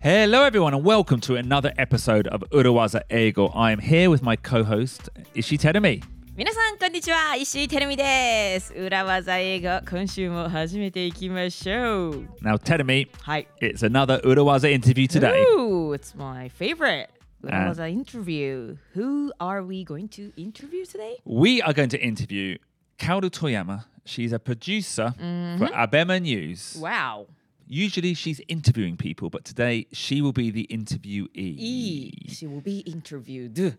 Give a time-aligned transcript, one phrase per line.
[0.00, 3.50] Hello, everyone, and welcome to another episode of Urawaza Eigo.
[3.54, 6.02] I am here with my co-host Ishi Terumi.
[6.36, 15.44] 皆さんこんにちは石井てるみです裏技英語今週も始めていきましょう Now, Terumi, はい it's another Urawaza interview today.
[15.56, 17.08] Ooh, it's my favorite
[17.42, 21.16] 裏技 interview Who are we going to interview today?
[21.24, 22.58] We are going to interview
[22.98, 23.84] Kaoru Toyama.
[24.04, 25.14] She's a producer
[25.58, 26.76] for Abema News.
[26.80, 27.26] Wow
[27.66, 31.28] Usually, she's interviewing people, but today she will be the interviewee.
[31.34, 33.76] E She will be interviewed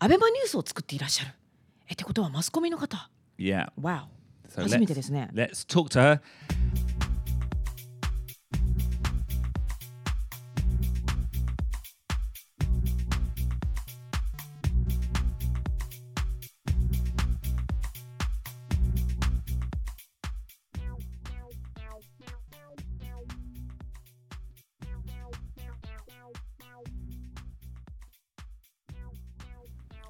[0.00, 1.30] アベマニュースを作っていらっしゃる
[1.88, 3.08] えってことはマスコミの方
[3.38, 3.68] Yeah.
[3.80, 4.06] Wow
[4.48, 6.20] So 初めて let's, ですね let's talk to her.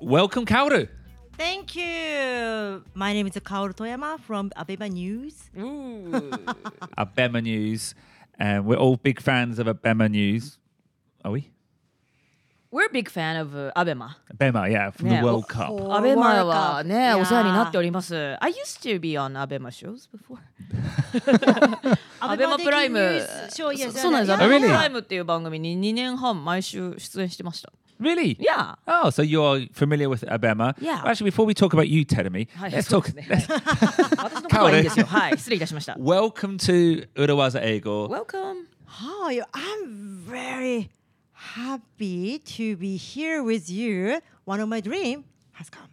[0.00, 0.88] Welcome, Kaoru.
[1.36, 2.84] Thank you.
[2.94, 5.50] My name is Kaoru Toyama from Abeba News.
[5.58, 6.10] Ooh.
[6.96, 7.94] Abema News.
[8.38, 10.58] And we're all big fans of Abema News.
[11.24, 11.50] Are we?
[12.70, 15.20] We're a big fan of uh, アベマ Abema, yeah, from Yeah.
[15.20, 15.94] the World Cup.
[15.94, 16.88] アベマは World Cup.
[16.88, 17.18] ね、 Yeah.
[17.18, 18.36] お世話になっております。
[18.40, 20.38] I used to be on アベマ shows before.
[22.20, 22.98] アベマプライム。
[23.50, 24.36] Show, yes, そうなんです。
[24.38, 24.68] yeah, アベマ really?
[24.68, 27.72] プライムっていう番組に2年半毎週出演してました。
[28.00, 28.36] Really?
[28.40, 28.74] Yeah.
[28.88, 30.74] Oh, so you're familiar with Abema?
[30.80, 31.02] Yeah.
[31.04, 33.12] Actually, before we talk about you, Terumi, はい、 let's そう talk.
[33.14, 33.46] ですね。
[34.16, 35.06] 私のことはいいんですよ。
[35.06, 35.94] はい、失礼いたしました。
[35.94, 38.08] Welcome to Urawaza Eigo.
[38.08, 38.66] Welcome.
[38.86, 40.88] Hi, I'm very
[41.32, 44.20] happy to be here with you.
[44.44, 45.24] One of my dream
[45.58, 45.88] has come.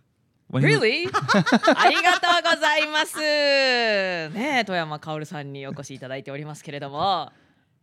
[0.52, 1.08] When you- Really?
[1.08, 3.18] あ りがとうございます。
[3.18, 7.32] ねえ、富山薫さんにお越しいただいておりますけれども。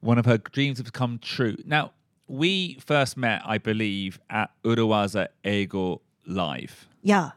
[0.02, 1.56] One of her dreams has come true.
[1.66, 1.90] Now,
[2.28, 6.88] we first met, I believe, at Urawaza Eigo Live.
[7.02, 7.32] Yeah,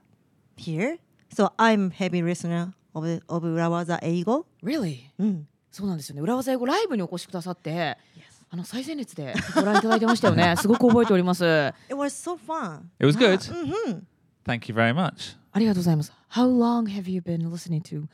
[0.58, 0.98] here.
[1.34, 4.46] So I'm heavy listener of of Urawaza Eigo.
[4.62, 5.12] Really?
[5.18, 5.48] うん。
[5.72, 6.22] そうなんですよね。
[6.22, 7.98] 裏技英語ライブにお越しくださって、
[8.50, 10.56] あの最前列でご覧いただいてましたよね。
[10.58, 11.46] すごく覚えております。
[11.46, 12.82] あ It was so fun.
[13.00, 13.40] It was good.
[13.40, 14.02] Mm-hmm.
[14.46, 15.38] Thank you very much.
[15.60, 16.12] りがとうございます。
[16.32, 18.08] How long have you been listening to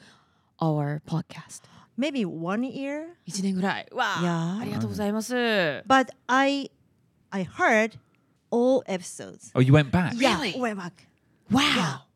[0.59, 1.63] our podcast?
[2.02, 3.86] Maybe one year, 一年ぐらい。
[3.92, 5.34] わいやあ、ーありがとうございます。
[5.86, 6.70] but I
[7.30, 7.92] I heard
[8.50, 9.52] all episodes.
[9.54, 10.12] Oh, you went back?
[10.16, 10.58] Yeah, Really?
[10.58, 10.90] way back.
[11.52, 12.06] わあ。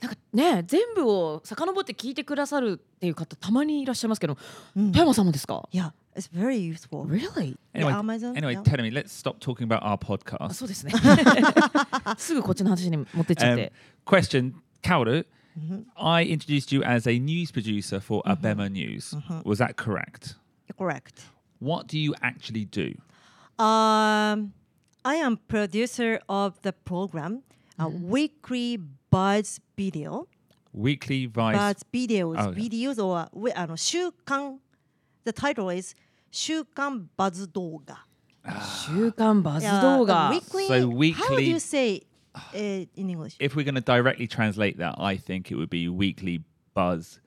[0.00, 4.36] なんかね、全部を遡って聞いてくださるっていう方たまにいらっしゃいますけど、
[4.74, 7.04] 富山さんもですか Yeah, it's very useful.
[7.06, 7.56] Really?
[7.72, 8.62] Anyway, Yeah, Amazon, anyway yeah.
[8.64, 10.52] tell me, let's stop talking about our あ podcast.
[10.54, 10.92] そうですね。
[12.18, 13.72] すぐこっちの話に持ってっちゃっ Um, て。
[14.04, 15.24] question, Kaoru,
[15.97, 19.15] I introduced you as a news producer for Abema News.
[19.43, 20.35] Was that correct?
[20.77, 21.23] Correct.
[21.59, 22.93] What do you actually do?
[23.57, 24.53] Um,
[25.03, 27.41] I am producer of the program,
[27.79, 28.77] a weekly
[29.09, 30.27] Buzz video.
[30.73, 31.57] Weekly Vice.
[31.57, 32.55] Buzz videos, Oh, yeah.
[32.55, 34.59] videos or we- あの週刊
[35.25, 35.95] The title is
[36.31, 38.05] 週刊バズ動画。
[38.85, 40.29] 週刊バズ Yeah, 動画。
[40.29, 42.03] weekly, So How would weekly- you say
[42.35, 43.35] uh, in English?
[43.39, 46.41] if we're going to directly translate that, I think it would be weekly
[46.73, 47.19] buzz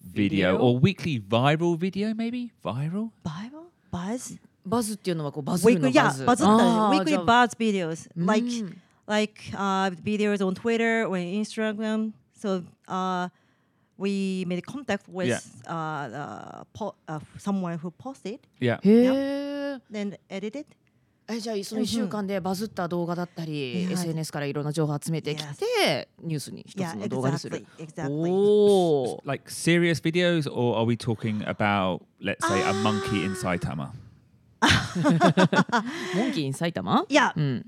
[0.00, 0.58] video, Video?
[0.58, 3.10] or weekly viral video, maybe viral.
[3.22, 3.70] Bible?
[3.90, 4.38] Buzz?
[4.66, 6.44] バズっていうのはこうバズる Weekly, の yeah, バズ。
[6.44, 8.76] buzz あー weekly じゃあ buzz videos like Mm.
[9.06, 12.12] like uh, videos on Twitter or Instagram.
[12.34, 13.28] So uh,
[13.98, 15.40] we made contact with Yeah.
[15.66, 18.80] uh, uh, po- uh, someone who posted, Yeah.
[18.82, 19.80] へえ。
[19.92, 20.64] then edited.
[21.31, 23.91] えじゃあその1週間でバズった動画だったり、Yeah.
[23.91, 27.85] SNS からいろんな情報を集めてきて、ニュースに一つの動画にする exactly,。
[28.07, 28.29] exactly.
[28.31, 29.21] おお。
[29.25, 33.91] Like serious videos, or are we talking about, let's say, a monkey in Saitama?
[36.15, 37.65] モンキー in 埼玉 Yeah, うん。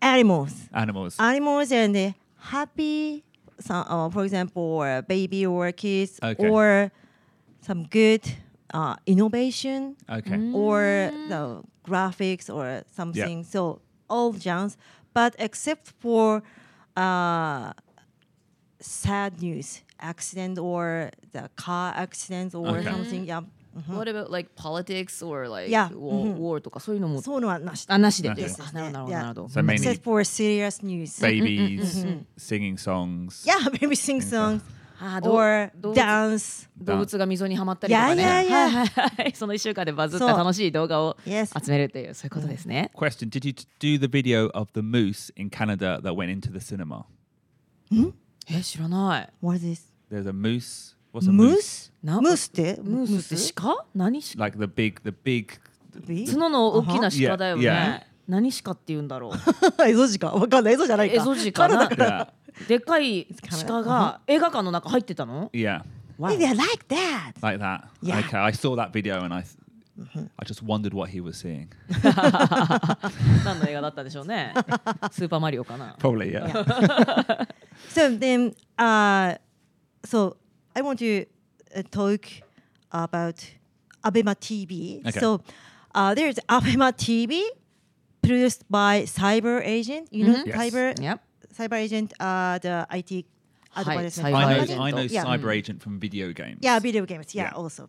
[0.00, 1.22] animals, Animals.
[1.22, 3.22] animals, and uh, happy.
[3.60, 6.48] Some, uh, for example, uh, baby or kids, Okay.
[6.48, 6.90] or
[7.60, 8.22] some good
[8.74, 9.94] uh, innovation.
[10.08, 10.50] okay.
[10.52, 13.43] or the graphics or something.
[13.43, 13.79] So
[14.09, 14.77] all genres,
[15.13, 16.41] but except for
[16.95, 17.71] uh,
[18.79, 22.89] sad news, accident or the car accident or Okay.
[22.89, 23.25] something.
[23.25, 23.41] Yeah.
[23.89, 25.89] What about like politics or like Yeah.
[25.93, 27.85] war, うん war とかそういうのもそういうのはなし。
[27.87, 28.61] あなしでなしです。
[28.61, 29.45] あなるほどなるほど。
[29.45, 31.21] So mainly Except for serious news.
[31.21, 32.07] babies
[32.37, 33.45] singing songs.
[33.45, 34.61] Yeah, maybe sing songs.
[35.04, 36.68] あーど or 動物 dance.
[36.78, 38.22] 動物が溝にはまったりとかね。
[38.22, 42.92] いやいやいやはいはいはいその一週間でバズった楽しい動画を.集めるっていうそういうことですね。
[42.94, 47.04] Question Did you do the video of the moose in Canada that went into the cinema?
[48.48, 49.32] え知らない。
[49.42, 49.82] What is this?
[50.10, 50.94] There's a moose.
[51.12, 51.56] What's a moose?
[51.56, 51.92] Moose?
[52.04, 53.84] な Moose ってムースって鹿？
[53.94, 55.58] 何鹿？Like the big, the big.
[56.32, 57.60] 角の大きな鹿だよ Uh-huh.
[57.60, 58.06] Yeah, ね。
[58.28, 59.32] 何鹿って言うんだろう。
[59.88, 61.88] エゾジカわかんないエゾじゃないかエゾジカな。
[61.88, 62.28] Yeah.
[62.67, 63.27] でかい
[63.67, 65.49] 鹿が映画館の中入ってたの？
[65.53, 65.81] Yeah.
[66.19, 67.83] Maybe I like that Like that.
[68.01, 68.19] Yeah.
[68.19, 68.37] Okay.
[68.37, 71.67] I saw that video and I, th- I just wondered what he was seeing.
[73.45, 74.53] 何の映画だったんでしょうね。
[75.11, 75.95] スーパーマリオかな。
[75.99, 77.47] Probably, yeah.
[77.89, 79.37] So then uh
[80.03, 80.37] so
[80.75, 81.27] I want to
[81.75, 82.21] uh, talk
[82.91, 83.35] about
[84.03, 85.19] Abema TV Okay.
[85.19, 85.41] so
[85.93, 87.41] uh there's Abema TV
[88.21, 90.55] produced by Cyber Agent you know Yes.
[90.57, 91.19] Cyber Yep.
[91.56, 93.26] Cyber Agent uh the IT
[93.76, 94.82] advertisement Cyber I know.
[94.82, 95.24] I know Yeah.
[95.24, 96.58] Cyber Agent from video games.
[96.60, 97.34] Yeah, video games.
[97.34, 97.56] Yeah, Yeah.
[97.56, 97.88] also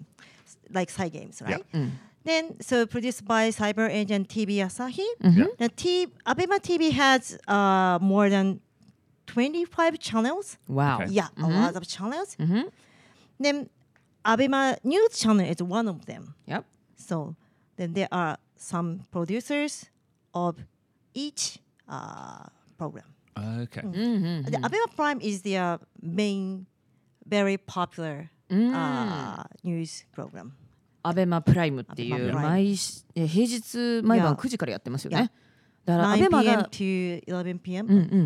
[0.71, 1.63] like side games, right?
[1.73, 1.79] Yeah.
[1.81, 1.89] right?
[2.25, 5.05] Then so produced by Cyber Agent TV Asahi.
[5.21, 5.45] Yeah.
[5.57, 8.61] The T Abema TV has uh, more than
[9.27, 10.57] 25 channels.
[10.67, 11.01] Wow.
[11.01, 11.11] Okay.
[11.11, 12.35] Yeah, a lot of channels.
[12.35, 12.61] Hmm.
[13.39, 13.69] Then
[14.25, 16.35] Abema News channel is one of them.
[16.47, 16.65] Yep.
[16.95, 17.35] So
[17.77, 19.85] then there are some producers
[20.33, 20.55] of
[21.13, 22.45] each uh,
[22.77, 23.12] program.
[23.35, 23.81] Okay.
[23.81, 26.65] The Abema Prime is their main,
[27.27, 30.51] very popular uh, news program.
[31.05, 34.39] アベマプライムっていうアベマプライム毎平日毎晩 Yeah.
[34.39, 35.31] 9時からやってますよ.ね。
[35.85, 37.89] だからアベ9マ.が to 11 p.m.
[37.91, 38.19] うんうんうんう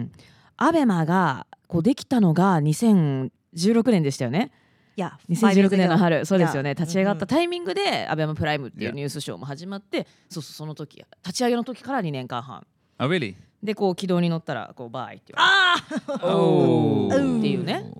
[0.00, 0.12] ん。
[0.56, 4.50] アベマがこうできたのが2016年でしたよね。
[4.96, 6.74] Yeah, 2016年の春、そうですよね。
[6.74, 12.66] 立ち上がったタイミングでアベマプライムっていう.ニュースショーも始まって、そうそうその時立ち上げの時から2年間半。
[12.98, 13.34] Oh, really?
[13.62, 16.24] でこう軌道に乗ったらこうバイって言われて。
[16.26, 17.92] おーっていうね。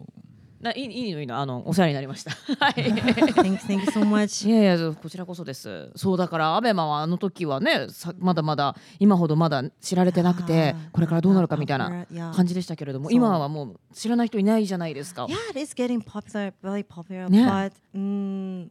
[0.61, 2.31] ないいいいのいいのあのお世話になりました。
[2.31, 2.75] はい。
[2.75, 4.49] Thank, you so much.
[4.49, 5.91] いやいやこちらこそです。
[5.97, 15.25] そうだからアベマはあの時はねさまだまだ今ほどまだ知られてなくてあーこれからどうなるかみたいな.感じでしたけれども今はもう知らない人いないじゃないですか。
[15.25, 17.49] Yeah, it is getting popular, very popular, Yeah.
[17.49, 18.69] but mm,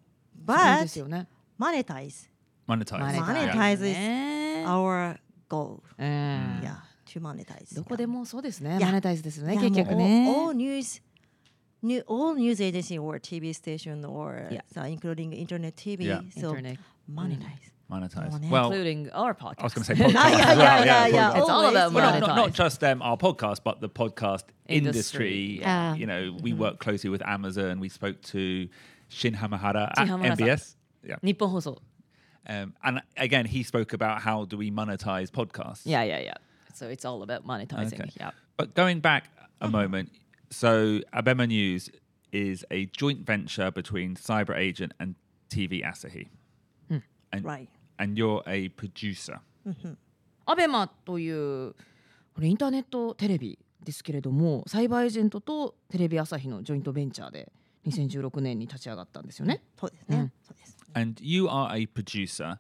[0.48, 1.28] そうで but すよね。
[1.60, 2.30] monetize
[2.70, 3.00] Monetize.
[3.02, 5.18] マネ Monetize タイ is ズね our
[5.51, 5.83] goal.
[5.99, 6.77] うん Yeah,
[7.07, 7.75] to monetize.
[7.75, 8.77] どこでもそうですね。
[8.81, 8.87] Yeah.
[8.87, 10.29] マネタイズですよね Yeah, 結局 all, ね。
[10.29, 11.03] all news,
[11.83, 14.63] new, all news agency or TV station or Yeah.
[14.73, 16.05] so including internet TV.
[16.07, 16.21] Yeah.
[16.39, 16.79] So Internet,
[17.11, 17.73] monetize.
[17.89, 18.33] Monetize.
[18.35, 18.51] Oh, yeah.
[18.51, 19.61] Well, including our podcast.
[19.61, 20.59] I was going to say podcast yeah, as well.
[20.59, 21.31] yeah, yeah, yeah.
[21.31, 21.39] podcast.
[21.39, 21.95] It's all Always, about yeah.
[21.95, 22.55] Well, not, not, not monetize.
[22.55, 24.81] just um, our podcast, but the podcast Industry,
[25.55, 25.61] industry.
[25.61, 25.95] yeah.
[25.95, 27.79] You know, we work closely with Amazon.
[27.79, 28.69] We spoke to
[29.09, 30.37] Shin Hamahara Shin at Hamahara-san.
[30.37, 30.75] MBS.
[31.07, 31.19] Yeah.
[31.23, 31.81] 日本放送。
[32.48, 35.82] Um, and again, he spoke about how do we monetize podcasts.
[35.86, 36.34] Yeah, yeah, yeah.
[36.74, 38.00] So it's all about monetizing.
[38.02, 38.10] Okay.
[38.20, 38.32] Yeah.
[38.58, 39.26] But going back
[39.60, 40.10] a moment,
[40.50, 41.90] so Abema News
[42.32, 45.16] is a joint venture between Cyber Agent and
[45.50, 46.28] TV Asahi.
[47.34, 47.70] And, Right.
[47.98, 49.40] and you're a producer.
[50.46, 51.74] アベマという
[52.34, 57.52] これインターネットテレビですけれどもサイバーエージェントとテレビ朝日のジョイントベンチャーで
[57.88, 59.62] 2016年に立ち上がったんですよね。
[59.80, 60.32] そうですね。
[60.44, 60.78] そうです。
[60.95, 62.59] And you are a producer.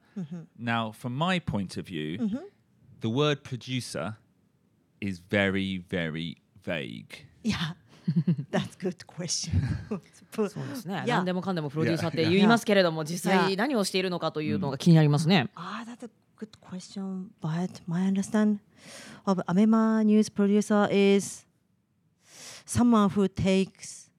[0.58, 2.18] Now, from my point of view,
[3.00, 4.16] the word producer
[5.00, 7.26] is very, very vague.
[7.42, 7.74] Yeah,
[8.50, 9.52] that's good question.
[10.32, 11.04] そうですね。
[11.06, 11.16] Yeah.
[11.16, 12.30] 何でもかんでもプロデューサーって Yeah.
[12.30, 13.56] 言いますけれども、実際 Yeah.
[13.56, 15.48] 何をしているのかというのが気になりますね。
[15.54, 17.30] Ah, that's a good question.
[17.40, 18.58] But my understand
[19.24, 21.46] of Amema news producer is
[22.66, 24.10] someone who takes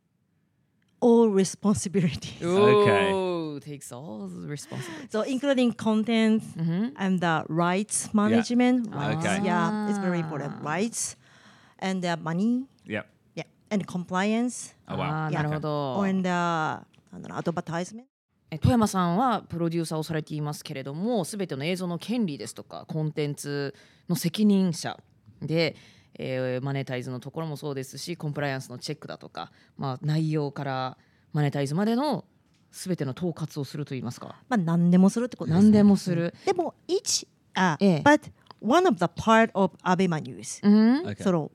[1.00, 2.44] all responsibility.
[2.44, 3.12] Okay.
[3.57, 5.09] Oh, takes all the responsibility.
[5.11, 6.93] So including content Mhm.
[6.97, 8.91] and the rights management.
[8.95, 9.45] Rights, Okay.
[9.45, 10.63] Yeah, it's very important.
[10.63, 11.17] Rights
[11.79, 12.67] and the money.
[12.87, 13.07] Yep.
[13.37, 14.75] Yeah, and compliance.
[14.89, 15.27] Oh, あ wow.
[15.27, 15.35] あ、Yeah.
[15.35, 16.03] なるほど。
[16.05, 16.83] And uh,
[17.13, 18.05] I don't know, advertisement.
[18.51, 23.75] え富山さんはプロデューサーをされていますけれども全ての映像の権利ですとかコンテンツ
[24.11, 24.99] の責任者
[25.41, 25.75] で、
[26.19, 30.99] えーマネタイズのところもそうですしコンプライアンスのチェックだとか、まあ、内容から
[31.33, 32.27] マネタイズまでの
[32.73, 34.35] 全ての統括をするといいますか。
[34.49, 35.63] まあ何でもするってことですね。
[35.63, 36.35] 何でもする。
[36.45, 38.03] でも each あ、ええ。
[38.03, 41.23] but one of the part of Abema News、うん、Okay.
[41.23, 41.51] その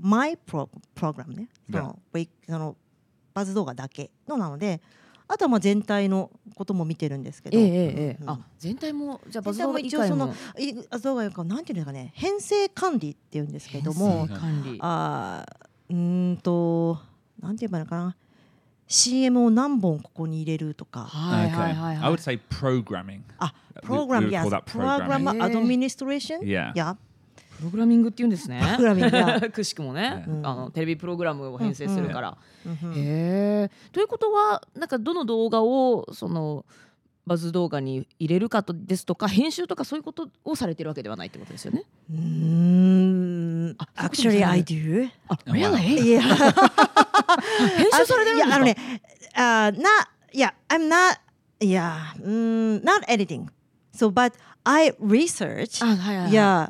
[0.00, 1.98] my pro program ね、そ.の
[2.46, 2.76] その
[3.34, 4.80] バズ動画だけのなので、
[5.26, 8.18] あとはまあ全体のことも見てるんですけど、ええええええ。
[8.20, 10.14] うんあ全体もじゃあバズ動画以全体も。
[10.14, 14.78] 一応そ外ものいバズ動画よりかなんていうんですかね、編成管理っていうんですけども編成、管理。
[14.82, 16.98] あーうーんと
[17.40, 18.16] なんて言えばいいのかな、
[18.88, 21.04] CM を何本ここに入れるとか。
[21.04, 23.20] はいはい.はい I はい would say programming.
[23.38, 26.72] あ、ーション、Yeah.
[26.74, 26.96] や、
[27.58, 28.60] プログラミングって言うんですね。
[28.76, 32.38] プログラミングやくしくもね、うんあのテレビプログラムを編成するから。
[32.66, 32.92] Mhm.
[32.94, 33.70] へえ。
[33.92, 36.64] ということはなんかどの動画をその
[37.26, 41.84] バズ動画に入れるかとですとか編集とかそういうことをされてるわけではないってことですよね。
[42.10, 43.27] Mm,
[43.96, 45.10] Actually, I do.
[45.30, 46.00] Oh, oh really?
[46.14, 46.24] Yeah.
[46.28, 48.74] yeah, I don't know.
[49.34, 51.18] Uh, not, yeah, I'm not,
[51.60, 53.50] yeah, mm, not editing.
[53.92, 54.34] So, but
[54.64, 56.28] I research, hi, hi, hi.
[56.28, 56.68] yeah,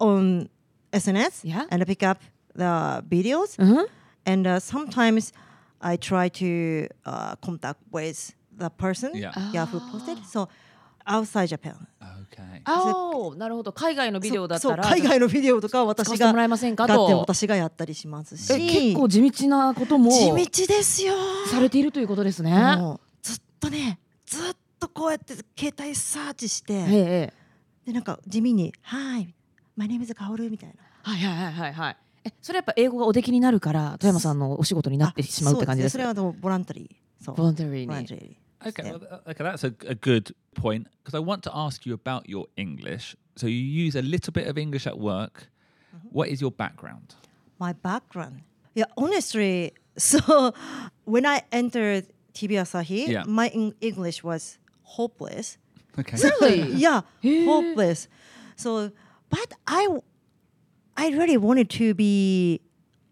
[0.00, 0.48] on
[0.92, 1.66] SNS yeah.
[1.70, 2.20] and I pick up
[2.54, 3.56] the videos.
[3.56, 3.84] Mm-hmm.
[4.26, 5.32] And uh, sometimes
[5.80, 10.24] I try to uh, contact with the person, yeah, yeah who posted.
[10.26, 10.48] So,
[11.06, 11.74] outside Japan.
[12.66, 13.72] お、なるほど。
[13.72, 16.86] 海外のビデオだったら海外のビデオとか私がもらえませんか？
[16.86, 17.18] だってと。
[17.18, 21.14] 私がやったりしますしえ結構地道なことも地道ですよ
[21.46, 22.52] されているということですね。
[22.76, 27.32] もうずっとねずっとこうやって携帯サーチして、ええええ。
[27.86, 29.34] でなんか地味に「はい
[29.76, 31.96] マネームズカオル」みたいなはいはいはいはいはい。
[32.24, 36.04] え、それやっぱ英語がおできになるから富山さんのお仕事になってしまうって感じですか？
[36.04, 38.36] あそうねそれはボランタリーボランタリーに。
[38.66, 38.92] Okay, yeah.
[38.92, 42.28] well, uh, okay, that's a, a good point because I want to ask you about
[42.28, 43.16] your English.
[43.36, 45.48] So you use a little bit of English at work.
[45.94, 46.08] Mm-hmm.
[46.10, 47.14] What is your background?
[47.58, 48.42] My background,
[48.74, 49.72] yeah, honestly.
[49.96, 50.52] So
[51.04, 53.22] when I entered TV Asahi, yeah.
[53.28, 53.46] my
[53.80, 55.56] English was hopeless.
[55.96, 56.16] Okay.
[56.20, 56.72] Really?
[56.84, 58.08] yeah, hopeless.
[58.56, 58.90] So,
[59.30, 59.86] but I,
[60.96, 62.60] I really wanted to be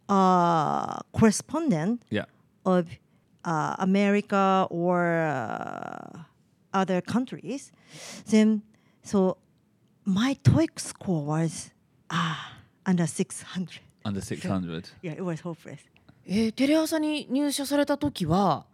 [0.09, 2.25] a correspondent yeah.
[2.67, 2.89] of
[3.45, 6.21] uh, America or uh,
[6.73, 7.73] other countries.
[8.29, 8.63] Then,
[9.03, 9.37] so
[10.05, 11.71] my TOEIC score was
[12.11, 12.57] ah
[12.87, 13.81] under 600.
[14.05, 14.91] Under 600.
[15.03, 15.81] Yeah, it was hopeless.
[16.25, 18.65] えーテレ朝に入社された時は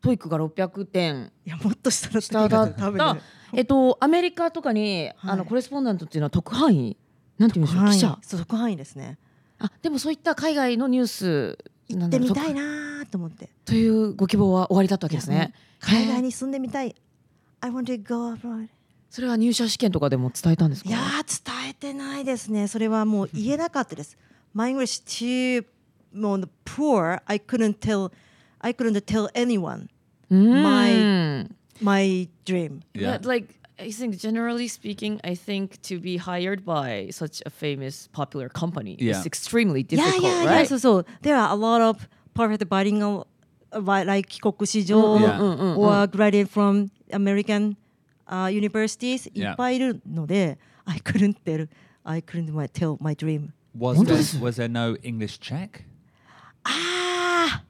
[0.00, 3.20] トイックが600点いやもっと下だった下だったね、
[3.52, 6.96] えっとアメリカとかに、あのはいコレスポンダントっていうのは特派員
[7.36, 9.18] なんていうんでしょう記者そう特範囲ですね
[9.58, 11.58] あでもそういった海外のニュース
[11.88, 13.48] 行ってみたい特なと思って。
[13.64, 15.52] というご希望は終わりだったわけですね。
[15.80, 16.94] 海外に住んでみたい。
[17.60, 18.68] I want to go abroad
[19.10, 20.90] それは入社試験とかでも伝えたんですか？
[20.90, 22.68] いやー伝えてないですね。
[22.68, 24.16] それはもう言えなかったです。
[24.54, 25.64] My English too
[26.12, 27.20] もう poor.
[27.26, 28.12] I couldn't tell
[28.60, 29.88] I couldn't tell anyone
[30.30, 31.48] my-
[31.80, 32.80] my dream.
[32.94, 33.18] Yeah.
[33.26, 38.47] Like I think generally speaking, I think to be hired by such a famous popular
[38.47, 39.19] company Yeah.
[39.19, 40.49] is extremely Yeah, difficult, yeah, yeah.
[40.51, 40.67] right?
[40.69, 43.25] So, so there are a lot of perfect bilingual,
[43.71, 45.75] uh, bi- like 帰国子女 Yeah.
[45.75, 47.75] or graduate from American
[48.27, 49.51] uh, universities Yeah.
[49.51, 51.67] いっぱいいるので、I couldn't tell,
[52.05, 53.53] I couldn't my- tell my dream.
[53.75, 55.83] Was What there, is- was there no English check?
[56.63, 57.63] Ah,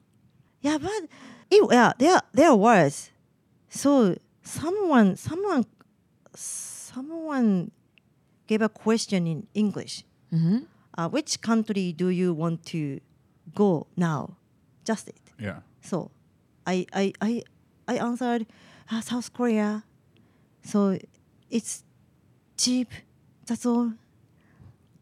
[0.62, 0.92] yeah, but
[1.50, 3.10] it, yeah, there, there was.
[3.70, 5.66] So someone, someone,
[6.39, 7.71] someone
[8.47, 10.05] gave a question in English.
[10.33, 10.67] Mhm.
[10.97, 13.01] Uh, which country do you want to
[13.55, 14.37] go now?
[14.85, 15.21] Just it.
[15.39, 15.61] Yeah.
[15.83, 16.11] So
[16.67, 17.43] I I I
[17.87, 18.47] I answered
[18.91, 19.85] uh, South Korea.
[20.65, 20.99] So
[21.51, 21.85] it's
[22.57, 22.89] cheap.
[23.47, 23.93] That's all.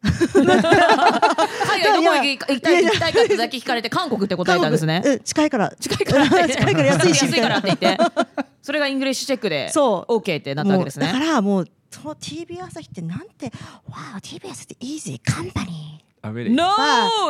[0.07, 5.03] 海外どこ行き行きたい行きたいかってだけ聞かれて韓国って答えたんですね。
[5.05, 5.73] うん近いから。
[5.81, 11.07] 近いから近いから安いしみたいな安いからって言って、それがイングリッシュチェックでそう OK ってなったわけですね。
[11.07, 13.47] だからもうその TV 朝日ってなんて、
[13.89, 16.01] Wow TBS って easy company。
[16.25, 16.51] Oh, really?
[16.51, 16.65] No!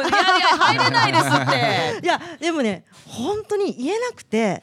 [0.01, 2.01] いやいや入れないですって。
[2.07, 4.63] いやでもね本当に言えなくて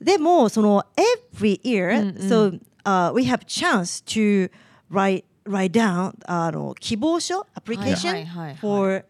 [0.00, 0.86] でもその
[1.34, 4.48] every year、so、uh, we have chance to
[4.92, 9.04] write write down あの希望書 application、for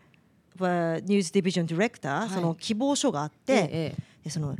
[0.57, 3.69] for news division director、いその希望書があって、ええ
[3.99, 4.57] えでその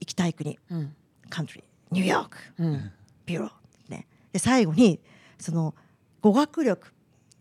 [0.00, 0.96] 行きたい国、うん
[1.30, 2.92] country ニューヨーク、うん
[3.26, 5.00] ビューローねで最後に
[5.38, 5.74] その
[6.20, 6.92] 語学力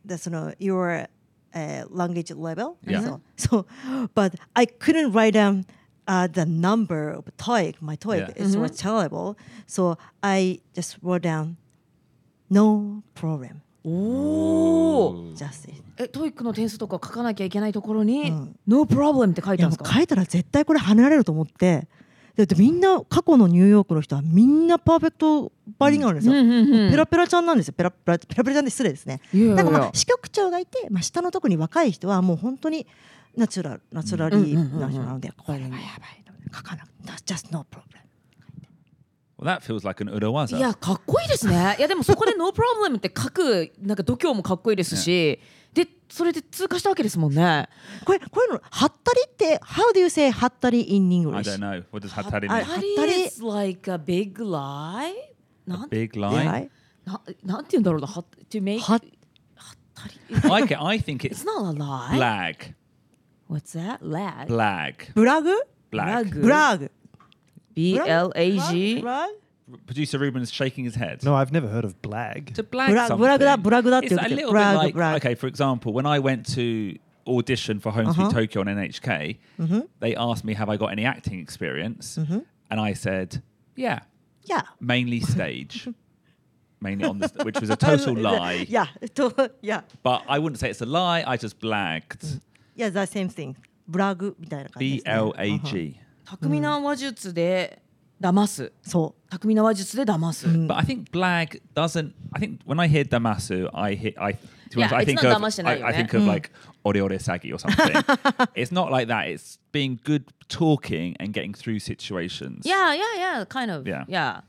[0.05, 1.09] でその your、
[1.53, 3.01] uh, language level Yeah.
[3.01, 3.65] so, so
[4.15, 5.65] but I couldn't write down
[6.07, 8.43] uh, the number of TOEIC my TOEIC Yeah.
[8.43, 9.35] is was terrible
[9.67, 11.55] so I just wrote down
[12.49, 15.33] no problem おお。
[15.35, 19.93] just it え、トイックの点数とか書かなきゃいけないところに、うん No problem って書いてあるんですか。
[19.93, 21.87] 書いたら絶対これ跳ねられると思って
[22.39, 27.73] だってみんな過去のニューヨークの人はみんなパーフェクトバイリンガルなんですよ、うんうんうんペラペラちゃんなんですよ。
[27.73, 29.19] ペラペラペラペラちゃんで失礼ですね。
[29.33, 29.63] いやいやいや。
[29.63, 32.87] なんかまあ支局長がいて、まあ、下の特に若い人はもう本当に
[33.35, 35.79] natural naturally な人なので、これはやばい
[36.55, 36.89] 書かなく
[37.21, 37.83] て just no problem
[39.37, 40.57] Well, that feels like an Urawaza.
[40.57, 41.75] いやかっこいいですね。
[41.77, 45.39] いやでもそこで No problem って書くなんか度胸もかっこいいですし、
[45.73, 47.69] でそれで通過したわけですもんね。
[48.05, 51.49] これこういうのハッタリって How do you say ハッタリ in I English?
[51.49, 51.83] don't know.
[51.91, 52.63] What does Hatari あ mean?
[52.63, 55.13] はったり Hatari is like a big lie.
[55.67, 56.65] なん Big は lie?
[56.65, 56.69] い
[57.05, 58.07] ななんて言うんだろうな。
[58.07, 58.93] は to make は
[60.49, 62.17] は I, ca- I think it's It's not a lie.
[62.17, 62.73] blag.
[63.49, 63.99] What's that?
[64.01, 64.47] Lag.
[64.47, 65.13] Blag.
[65.13, 65.51] ブラグ
[65.91, 66.41] Blag.
[66.41, 66.91] ブラグ
[67.73, 68.99] B L A G.
[69.01, 69.33] ブラグ
[69.86, 71.22] Producer Ruben's shaking his head.
[71.24, 72.54] No, I've never heard of blag.
[72.54, 73.18] To blag Brag- something.
[73.26, 75.16] brag that- brag that It's a to- little brag- bit like, brag.
[75.24, 79.38] okay, for example, when I went to audition for Home Sweet Tokyo on NHK,
[80.00, 82.18] they asked me, have I got any acting experience?
[82.18, 83.42] And I said,
[83.76, 84.00] yeah,
[84.46, 85.88] いや mainly stage.
[86.80, 88.66] mainly on the, st- which was a total lie.
[88.68, 89.30] いやえっと
[89.62, 91.24] いや But I wouldn't say it's a lie.
[91.26, 92.40] I just blagged.
[92.76, 93.54] いや the same thing
[93.88, 95.96] ブラグみたいな感じ B です、ね、 L A G.
[96.26, 97.80] 巧みな話術で
[98.20, 98.72] 騙す。
[98.82, 100.46] そ巧みな話術で騙す。
[100.46, 102.12] But I think blag doesn't.
[102.32, 104.34] I think when I hear damasu, I hear I.
[104.70, 105.94] To be Yeah, honest, I it's think not of damashinai, I, I right?
[105.96, 106.50] think of like
[106.84, 108.02] ore ore sagi or something.
[108.54, 109.28] it's not like that.
[109.28, 112.64] It's being good talking and getting through situations.
[112.64, 113.86] Yeah, yeah, yeah, kind of.
[113.86, 114.04] Yeah.
[114.08, 114.42] Yeah.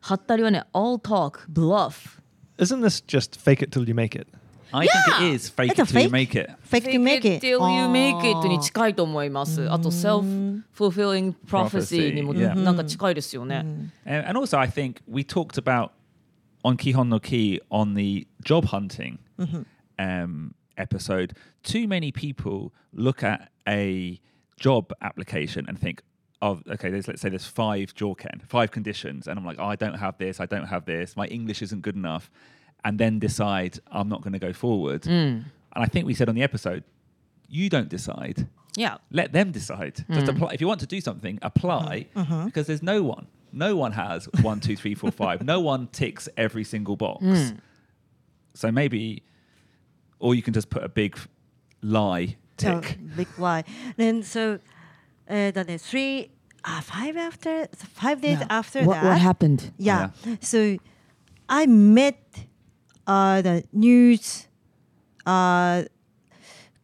[0.00, 2.20] はったりはね、all talk, bluff.
[2.58, 4.26] Isn't this just fake it till you make it?
[4.72, 4.90] I Yeah.
[5.18, 6.12] think it is fake It's a it till you fake?
[6.12, 6.50] make it.
[6.50, 9.66] う fake to make it till you make it あーに近いと思います。
[9.70, 12.54] あと self-fulfilling prophecy にも Yeah.
[12.54, 13.64] なんか近いですよね。
[14.04, 15.90] And, and also, I think we talked about
[16.64, 19.18] on Kihon no Ki on the job hunting
[19.98, 21.34] um, episode.
[21.62, 24.20] Too many people look at a
[24.60, 26.02] job application and think,
[26.42, 29.76] "Oh, okay, there's let's say there's five jorken, five conditions," and I'm like, "Oh, I
[29.76, 30.40] don't have this.
[30.40, 31.16] I don't have this.
[31.16, 32.30] My English isn't good enough,"
[32.85, 35.03] and then decide I'm not going to go forward.
[35.03, 35.45] Mm.
[35.75, 36.83] And I think we said on the episode,
[37.47, 38.97] you don't decide Yeah.
[39.11, 40.05] let them decide.
[40.11, 40.35] Just mm.
[40.35, 40.53] apply.
[40.53, 42.33] If you want to do something, apply uh-huh.
[42.35, 42.45] Uh-huh.
[42.45, 43.27] because there's no one.
[43.51, 45.43] No one has one, two, three, four, five.
[45.43, 47.23] No one ticks every single box.
[47.23, 47.57] Mm.
[48.55, 49.23] So maybe,
[50.19, 51.17] or you can just put a big
[51.81, 52.97] lie So, tick.
[53.15, 53.63] big lie.
[53.95, 54.59] Then so,
[55.29, 56.31] uh, that is three,
[56.65, 58.47] uh, five after, five days Yeah.
[58.49, 59.05] after what, that.
[59.05, 59.71] what happened?
[59.77, 60.09] Yeah.
[60.41, 60.77] So,
[61.49, 62.19] I met
[63.05, 64.47] uh, the news.
[65.25, 65.89] Uh,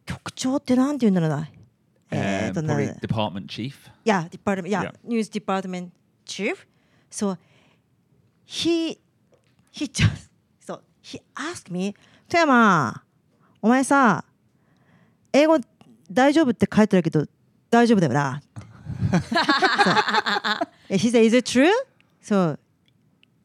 [0.06, 1.48] 局長ってなんて言うんだろうな。
[2.10, 3.74] えー Um, と department chief.
[4.04, 4.68] Yeah, department.
[4.68, 4.92] Yeah, Yeah.
[5.04, 5.90] news department
[6.26, 6.66] chief.
[7.10, 7.36] So
[8.44, 8.98] he
[9.70, 10.28] he just
[10.60, 11.94] so he asked me,
[12.28, 13.02] 富山、
[13.62, 14.24] お前さ、
[15.32, 15.58] 英語
[16.10, 17.26] 大丈夫って書いてあるけど
[17.70, 18.42] 大丈夫だよな。
[19.12, 21.70] そう He said, Is it true?
[22.22, 22.58] So,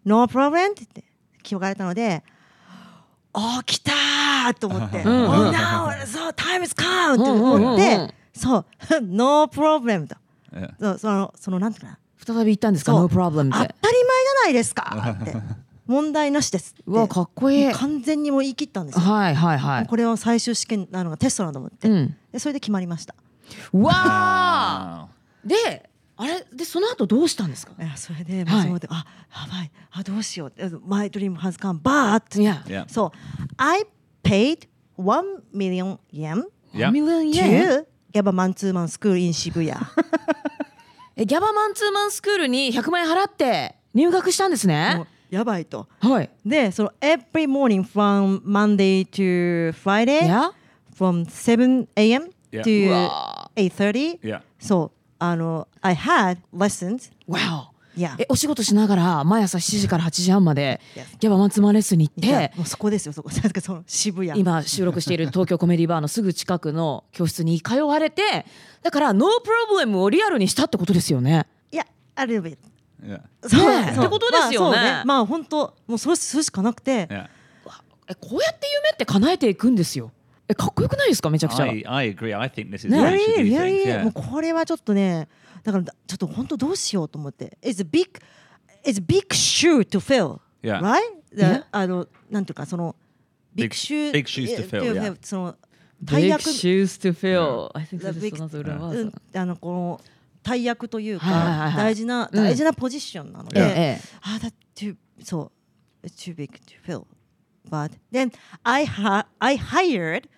[0.03, 0.71] no problem?
[0.71, 1.03] って
[1.43, 2.23] 聞かれたので、
[3.37, 7.17] おー、来たーと思って、んうん Oh, now, so time is come!
[7.17, 8.65] と思って、そう、
[9.01, 10.15] no problem と。
[10.79, 12.93] そうそのそのなんていうかな再び言ったんですか？
[12.93, 13.79] そう ?No problem 当たり前じって。
[13.91, 15.35] ゃないですかって
[15.85, 17.71] 問題なしですってうわ、かっこいい。
[17.73, 19.85] 完全にもう言い切ったんですよ、はいはい。
[19.87, 22.15] これは最終試験なのがテストだと思って、うん。
[22.31, 23.15] でそれで決まりました
[23.73, 25.07] わあ.
[25.43, 26.45] で、あれ？
[26.53, 27.73] で、その後どうしたんですか？
[27.77, 30.53] いやそれで、はいもうそうであやばいあどうしよう
[30.87, 32.85] My dream has come but いや、Yeah.
[32.85, 33.11] so
[33.57, 33.83] I
[34.23, 35.23] paid 1
[35.53, 36.91] million yen Yeah.
[36.91, 39.71] ミリオンイエン to ギャバマンツーマンスクール in 渋谷
[41.15, 45.35] えギャバマンツーマンスクールに100万円払って入学したんですもねう。
[45.35, 46.29] やばいとはい。
[46.45, 50.51] でその every morning from Monday to Friday いや
[50.97, 52.29] from 7 a.m.
[52.51, 52.61] Yeah.
[52.63, 54.41] to うわ8:30 Yeah.
[54.59, 54.94] そう
[55.29, 57.75] あの I had lessons わお。
[57.99, 60.81] yeah え、お仕事しながら毎朝7時から8時半まで.
[61.19, 68.45] ギャバマンツーマンレッスンに行って、もうそこですよそこなんかその渋谷今収録している東京コメディバーのすぐ近くの教室に通われて、
[68.83, 71.45] だからノープロブレムをリアルにしたってことですよね。
[71.71, 71.85] いや
[72.15, 72.57] あるべ
[73.03, 73.21] Yeah.
[73.47, 77.27] そうってことですよねまあ本当もうそれするしかなくて.え、
[78.15, 80.11] こうやって夢って叶えていくんですよ。
[80.47, 81.63] え、かっこよくないですかめちゃくちゃ。
[81.65, 82.37] I, I agree.
[82.37, 84.03] I think this is you should do?
[84.03, 85.27] もう.これはちょっとね
[85.63, 88.09] だからちょっと本当どうしようと思って It's a big
[88.83, 90.79] It's a big shoe to fill Yeah.
[90.81, 91.01] right?
[91.33, 91.63] The- Yeah.
[91.71, 92.95] あのなんていうかその
[93.55, 95.17] big Big- shoe big shoes to fill, yeah.
[95.21, 95.55] その
[96.03, 97.71] 大 Big 役 shoes to fill.
[97.73, 99.05] I think The that is big- another う word.
[99.05, 100.01] んあのこの
[100.43, 105.51] 大役というか、大事なうん大事なポジションなので、あだ too そ
[106.03, 107.05] う it's too big to fill
[107.67, 108.31] but then
[108.63, 110.29] I ha I hired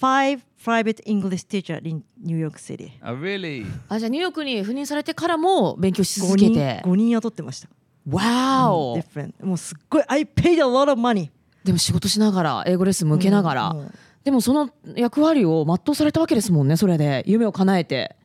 [0.00, 2.92] five private English teacher in New York City.
[3.02, 3.66] Oh, really?
[3.88, 6.82] あじゃあニューヨークに赴任されてからも勉強し5続け人て。
[6.84, 7.68] 五人雇ってました。
[8.08, 9.44] わお、different.
[9.44, 11.30] もうすっごい I paid a lot of money.
[11.64, 17.24] でも仕事しながら英語レッスンも受けながら、うんうんでもその役割を全うされたわけですもんねそれで。
[17.26, 18.16] 夢を叶えて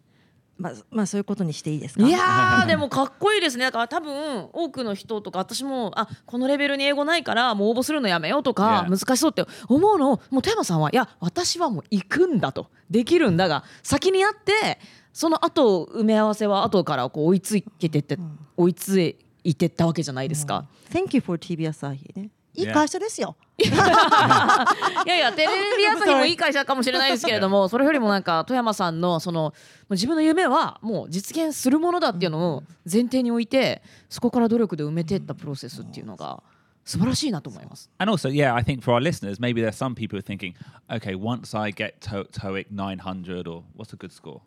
[0.58, 2.08] まあまあそういうことにしていいですか？
[2.08, 3.66] いやーでもかっこいいですね。
[3.66, 12.68] だから多分多くの人とか私もあこのレベルに英語ないからもう応募するのやめようとか.難しそうって思うのもう富山さんはいや私はもう行くんだと。
[12.90, 14.80] できるんだが先にやって
[15.12, 18.18] その後埋め合わせは後からこう追いつけてって、
[18.58, 19.00] 追いつ
[19.44, 20.66] いてったわけじゃないですか。
[20.92, 29.54] Thank you for TBS 朝日ねいい.会社ですよい いやいやテレビ朝日もいい会社かもしれないですけれども それよりもなんか富山さんのその
[29.90, 36.42] 自分の夢はもう実現するものだっていうのを前提に置いてそこから努力で埋めていったプロセスっていうのが
[36.84, 37.90] 素晴らしいなと思います。
[37.98, 40.54] And also, yeah, I think for our listeners, maybe there's some people thinking,
[40.88, 44.42] okay, once I get to- TOEIC 900 or what's a good score?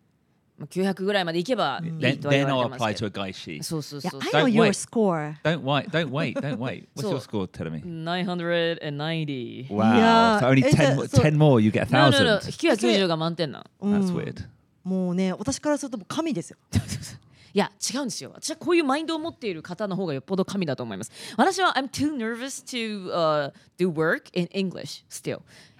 [0.59, 3.29] まあ900ぐらいまでいけばいい Then, とは言 then わ I'll れてま apply す to け a ど。
[3.29, 3.63] Gaishi.
[3.63, 4.43] そうそう Yeah, そう I そう。
[4.43, 4.75] know Don't your wait.
[4.75, 5.35] score.
[5.45, 6.89] Don't wait, don't wait, don't wait.
[6.97, 7.81] What's So- your score, tell me?
[7.85, 9.67] 990。
[9.71, 9.95] Wow.
[9.97, 12.25] Yeah, so only it's 10, a- mo- so- 10 more, you get a No, no,
[12.25, 12.39] no.
[12.41, 12.53] thousand.
[12.53, 13.65] 990が満点なん。
[13.81, 14.45] That's weird.
[14.85, 16.57] もうね私からするともう神ですよ。
[17.55, 25.31] いや違うんですよ私はこういうマインドを持っている方の方がよっぽど神だと思います私は I'm too nervous to、uh, do work in English still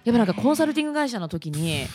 [0.03, 1.85] やっぱなんかコンサルティング会社の時に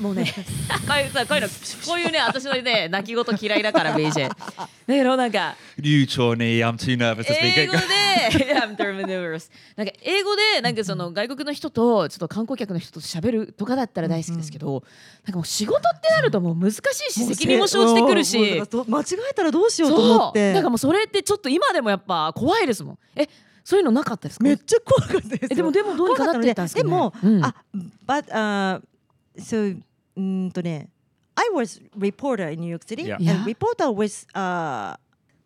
[0.00, 0.24] もうね。
[0.88, 1.48] こういうさこういうの
[1.86, 4.34] こういうね私のね泣き言嫌いだから BJ だ
[4.86, 5.54] けどなんか。
[5.80, 7.66] You, Chorney, I'm too nervous to 英 speak.
[7.66, 9.50] 語で I'm terribly nervous.
[9.76, 14.82] なんか英語でなんかその外国の人とちょっと観光客の人と喋るとかだったら大好きですけど、
[15.24, 16.78] なんかもう仕事ってなるともう難し
[17.10, 18.38] いし責任も生じてくるし。
[18.88, 20.32] 間違えたらどうしようと思っそう。
[20.32, 20.52] て。
[20.54, 22.98] なんかもうそれってちょっと今でもやっぱ怖いですもん。
[23.16, 23.28] え
[23.62, 24.44] そういうのなかったですか？
[24.44, 25.48] めっちゃ怖かったですよ。
[25.50, 26.88] えでもでもどうにかなってったんですかね？
[26.88, 27.44] 怖かったのででも、うん。
[27.44, 27.54] あ、
[28.06, 28.82] but uh,
[29.38, 29.76] so
[30.20, 30.88] うーんとね、
[31.34, 33.16] I was reporter in New York City, Yeah.
[33.16, 34.96] and reporter with uh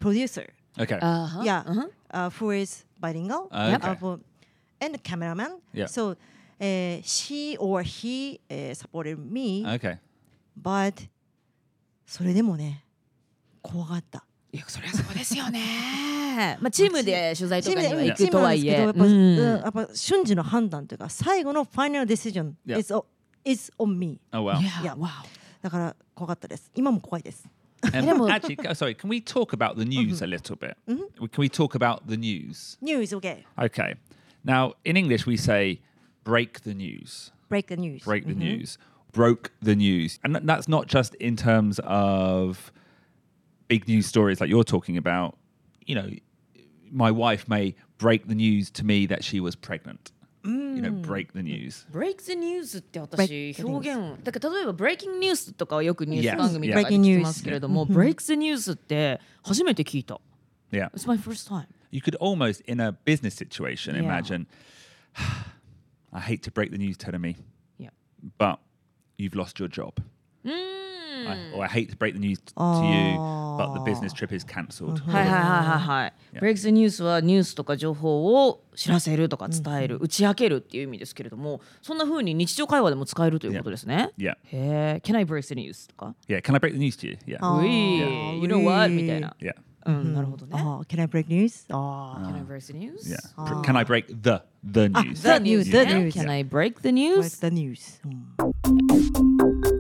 [0.01, 0.99] producer, Okay.
[1.01, 1.65] あーは Yeah.
[1.71, 3.79] うん uh, who is bilingual, Okay.
[3.79, 4.21] uh, for-
[4.81, 5.59] and cameraman.
[5.73, 5.87] Yeah.
[5.87, 6.17] So,
[6.61, 9.99] uh, she or he uh, supported me, Okay.
[10.61, 11.09] but
[12.07, 12.85] それでもね、
[13.63, 14.25] 怖かった。
[14.53, 22.79] いやそりゃそうですよねまあチームで取材とかには行チーくとはいえやっぱ,、瞬時の判断というか最後のファイナルディシジョン Yeah.
[22.79, 22.95] is,
[23.46, 24.62] is on me Oh, well.
[24.62, 24.96] Yeah, Yeah.
[24.96, 25.10] wow
[25.62, 27.48] だから怖かったです今も怖いです
[27.82, 30.76] Um, Demo- actually, oh, sorry, can we talk about the news a little bit?
[30.86, 32.78] Can we talk about the news?
[32.82, 33.96] News okay Okay.
[34.44, 35.80] Now, in English, we say
[36.26, 37.32] break the news.
[37.48, 38.78] break the news break the news,
[39.14, 40.20] broke the news.
[40.26, 42.72] And th- that's not just in terms of
[43.70, 45.38] big news stories like you're talking about.
[45.86, 46.10] You know,
[46.92, 50.12] my wife may break the news to me that she was pregnant.
[50.44, 51.86] You know, break the news.
[51.92, 56.36] break the news って私 Break the 表現だから例えば breaking news とかはよくニュー Yes.
[56.36, 60.20] ス番組とかで Breaking 聞 news きますけれども break the news って初めて聞いた
[60.72, 60.90] Yeah.
[60.92, 64.04] It's my first time You could almost, in a business situation, Yeah.
[64.04, 64.46] imagine,
[66.14, 67.36] I hate to break the news, Tedemi,
[67.80, 67.90] Yeah
[68.38, 68.60] but
[69.18, 69.94] you've lost your job.
[71.29, 73.19] I, or I hate to break the news to you,
[73.59, 75.01] but the business trip is cancelled.
[75.07, 76.13] はいはいはいはいはい。
[76.35, 76.41] Yeah.
[76.41, 84.11] Break the news はニュースとか情報を知らせるとか伝える、打ち明けるっていう意味ですけれども、そんな風に日常会話でも使えるということですね。
[84.19, 84.33] Yeah.
[84.33, 86.43] へえ、Can I break the news とか、Yeah.
[86.43, 87.19] Can I break the news to you?
[87.27, 87.59] Yeah.
[87.59, 88.89] うい、You know what?
[88.89, 89.37] みたいな。
[89.41, 89.55] Yeah.
[89.87, 90.53] うん、なるほどね。
[90.55, 91.67] あー Can I break news?
[91.69, 93.07] あ Can I break the news?
[93.07, 93.19] Yeah.
[93.63, 95.23] Can I break the the news?
[95.23, 96.15] the news, the ね news.
[96.15, 97.21] Can I break the ー news?
[97.21, 98.09] break the news う
[99.71, 99.74] ん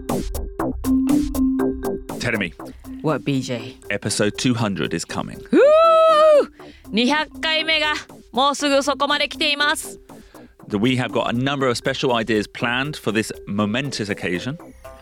[2.21, 2.53] Tell me,
[3.03, 3.77] What BJ?
[3.91, 5.39] episode 200 is coming.
[5.49, 5.61] ふう
[6.91, 7.95] !200 回目が
[8.33, 10.01] もうすぐそこまで来ています。
[10.71, 14.57] We have got a number of special ideas planned for this momentous occasion,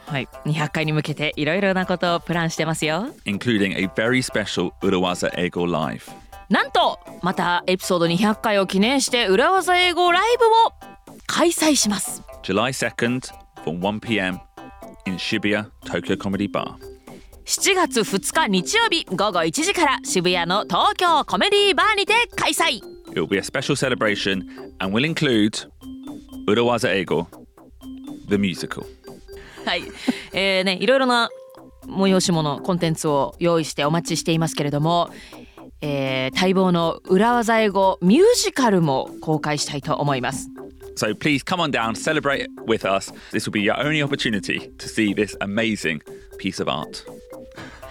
[0.07, 3.07] はい、200回に向けていろいろなことをプランしてますよ。
[3.25, 6.11] including a very special Urawaza Ego Live.
[6.51, 10.73] なんとまたエピソード200回を記念して裏技英語ライブを
[11.27, 13.21] 開催します July 2nd
[13.65, 14.39] from 1 p.m.
[15.07, 16.77] in Shibuya Tokyo Comedy Bar.
[17.45, 22.77] 7月2日日曜日午後1時から渋谷の東京コメディバーにて開催
[23.11, 24.45] It will be a special celebration
[24.79, 25.69] and will include
[26.47, 27.27] Urawaza Ego,
[28.29, 28.85] the musical.
[29.65, 29.83] はい、
[30.33, 31.29] えーねいろいろな
[31.87, 35.11] 催し物コンテンツを用意してお待ちしていますけれども、
[35.81, 40.49] えー待望の裏技英語ミュージカルも公開したいと思います
[40.97, 43.13] So please come on down, celebrate with us.
[43.33, 46.03] This will be your only opportunity to see this amazing
[46.39, 47.05] piece of art.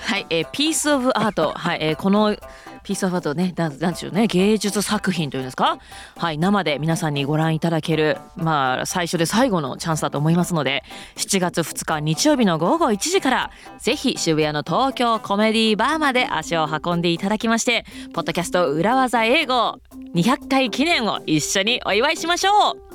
[0.02, 2.36] はい、えー、 piece of art、はい、えー、この
[2.84, 5.78] piece of art ね、なんなんでしょうね、芸術作品というんですか、
[6.18, 10.84] はい、生で皆さんにご覧いただける、まあ最初で最後のチャンスだと思いますので、
[11.16, 19.80] 7月2日日曜日の午後1時からぜひ渋谷の東京コメディバーまで足を運んでいただきまして、ポッドキャスト裏技英語
[20.16, 22.91] 200回記念を一緒にお祝いしましょう。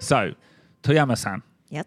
[0.00, 0.32] So,
[0.82, 1.86] Toyama-san, Yep.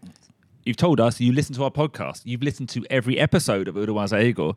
[0.66, 2.22] you've told us you listen to our podcast.
[2.26, 4.56] You've listened to every episode of Urawaza Ego.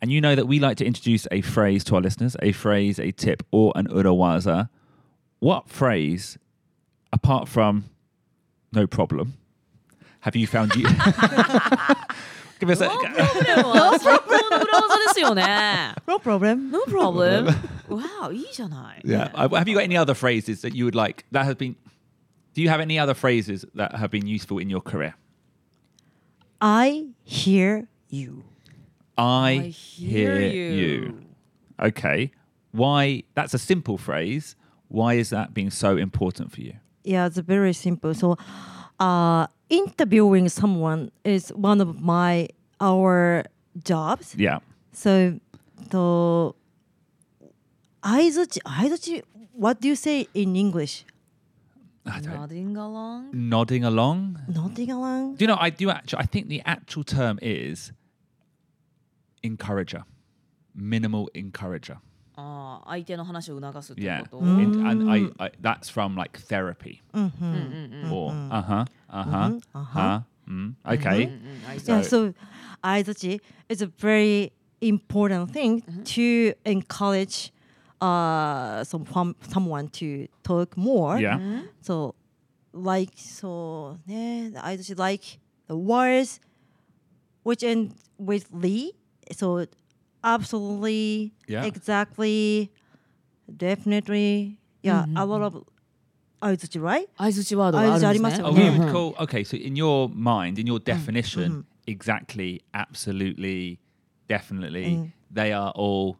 [0.00, 2.98] And you know that we like to introduce a phrase to our listeners, a phrase,
[2.98, 4.68] a tip, or an Urawaza.
[5.40, 6.38] What phrase,
[7.12, 7.84] apart from
[8.72, 9.34] no problem,
[10.23, 10.87] have you found you?
[12.59, 15.93] Give us a, ノープロブレムは最高の裏技ですよね。
[16.05, 16.71] No problem.
[16.71, 17.45] No problem.
[17.87, 19.01] わあ、いいじゃない。
[19.05, 19.31] yeah.
[19.31, 21.75] Uh, Have you got any other phrases that you would like that have been?
[22.53, 25.15] Do you have any other phrases that have been useful in your career?
[26.59, 28.43] I hear you.
[29.17, 31.21] I, hear, you.
[31.81, 32.31] Okay.
[32.71, 33.23] Why?
[33.35, 34.55] That's a simple phrase.
[34.89, 36.75] Why is that being so important for you?
[37.03, 38.13] Yeah, it's very simple.
[38.13, 38.37] So,
[39.00, 42.48] uh, interviewing someone is one of my
[42.80, 43.44] our
[43.82, 44.34] jobs.
[44.36, 44.58] Yeah.
[44.92, 45.40] So
[45.90, 46.52] the
[48.02, 51.04] aizuchi what do you say in English?
[52.04, 53.30] Nodding along.
[53.32, 54.38] Nodding along.
[54.48, 55.36] Nodding along.
[55.36, 55.56] Do you know?
[55.58, 56.18] I do actually.
[56.20, 57.92] I think the actual term is
[59.42, 60.04] encourager,
[60.74, 61.98] minimal encourager.
[62.35, 64.45] ああ、相手の話を促すって Yeah, こと。
[64.45, 67.01] In- and I, I that's from like therapy
[68.11, 70.21] or uh huh, uh huh, uh huh.
[70.47, 71.27] Mm, okay.
[71.27, 72.33] うん相手 Yeah, So- so
[72.81, 77.51] 相づち is a very important thing to encourage
[78.01, 81.19] uh, some, from someone to talk more.
[81.19, 81.37] Yeah.
[81.81, 82.15] So,
[82.73, 86.39] like, so, ね、相づち like the words
[87.43, 88.93] which end with Lee.
[89.33, 89.67] So,
[90.23, 91.65] absolutely, Yeah.
[91.65, 92.71] exactly,
[93.47, 94.57] definitely.
[94.81, 95.65] Yeah, a lot of
[96.41, 97.07] 相づち right?
[97.17, 98.07] 相づちワードがあるんですね。
[98.07, 99.13] 相槌ありますよ Oh, ね you would call.
[99.17, 103.79] Okay, so in your mind, in your definition, exactly, absolutely,
[104.29, 106.15] definitely, they are all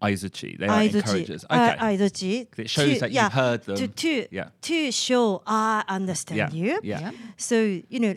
[0.00, 0.56] aizuchi.
[0.56, 1.46] They are 相づち encouragers.
[1.48, 1.78] あ Okay.
[1.78, 3.76] 相づち It shows that you've heard them.
[3.76, 4.50] to, to, Yeah.
[4.62, 6.50] to show I understand Yeah.
[6.54, 6.78] you.
[6.84, 7.10] Yeah.
[7.36, 7.56] So
[7.88, 8.14] you know,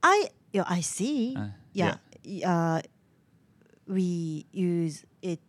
[0.00, 1.34] I you know, I see.
[1.36, 1.96] Uh, yeah.
[2.46, 2.82] Uh,
[3.87, 5.39] we use it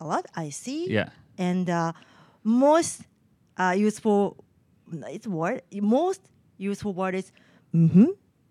[0.00, 0.24] a lot.
[0.34, 0.86] I see.
[0.90, 1.10] Yeah.
[1.38, 1.92] And uh,
[2.44, 3.02] most
[3.58, 4.36] uh, useful
[5.10, 6.22] it's word most
[6.58, 7.32] useful word is
[7.74, 8.06] mm-hmm.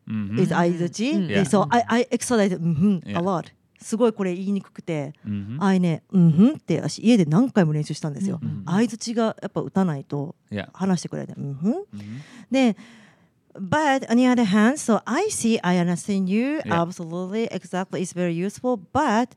[0.08, 0.40] Mhm.
[0.40, 1.12] is 相づち。
[1.12, 1.44] Yeah.
[1.44, 3.20] So I I exercise mm-hmm Yeah.
[3.20, 3.52] a lot.
[3.80, 5.58] すごいこれ言いにくくて、Mhm.
[5.64, 8.40] あいね、うんふんって私家で何回も練習したんですよ。
[8.66, 10.70] 相づちがやっぱ打たないと Yeah.
[10.74, 11.36] 話してくれない。
[11.38, 11.76] うんふん。
[12.50, 12.76] で、
[13.60, 16.82] but on the other hand, so I see, I understand you yeah.
[16.82, 18.02] absolutely, exactly.
[18.02, 19.36] It's very useful, but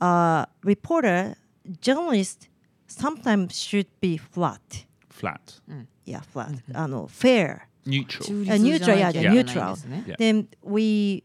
[0.00, 1.36] uh, reporter,
[1.80, 2.48] journalist,
[2.86, 4.84] sometimes should be flat.
[5.08, 5.60] Flat.
[5.70, 5.86] Mm.
[6.04, 6.52] Yeah, flat.
[6.72, 7.06] Mm-hmm.
[7.06, 7.68] fair.
[7.86, 8.28] Neutral.
[8.28, 8.96] Uh, neutral.
[8.96, 9.32] Yeah, yeah, yeah.
[9.32, 9.78] neutral.
[10.06, 10.14] Yeah.
[10.18, 11.22] Then we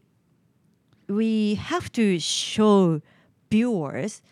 [1.08, 3.00] we have to show
[3.50, 4.22] viewers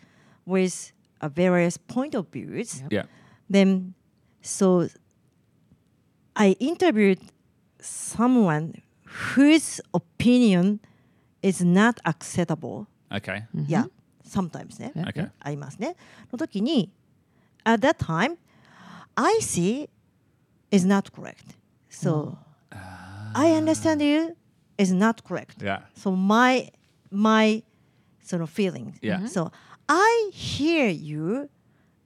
[0.45, 2.81] with a various point of views.
[2.81, 2.87] Yeah.
[2.91, 3.03] yeah.
[3.49, 3.93] Then
[4.41, 4.89] so
[6.35, 7.19] I interviewed
[7.84, 8.82] someone
[9.34, 10.80] whose opinion
[11.42, 12.86] is not acceptable.
[13.12, 13.44] Okay.
[13.54, 13.86] Yeah,
[14.24, 14.92] sometimes ね。
[15.08, 15.30] Okay.
[15.40, 15.96] ありますね。
[16.32, 16.90] の時に、
[17.64, 18.36] at that time,
[19.16, 19.88] I see
[20.70, 21.56] is not correct.
[21.88, 22.36] So,
[23.34, 24.36] I understand you
[24.78, 25.62] is not correct.
[25.62, 25.82] Yeah.
[25.94, 26.70] So my
[27.10, 27.62] my
[28.22, 28.96] sort of feelings.
[29.02, 29.20] Yeah.
[29.20, 29.28] Mhm.
[29.28, 29.50] So
[29.88, 31.48] I hear you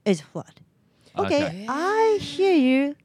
[0.05, 0.59] is flat.
[1.17, 1.65] Okay, Okay.
[1.69, 2.95] I hear you,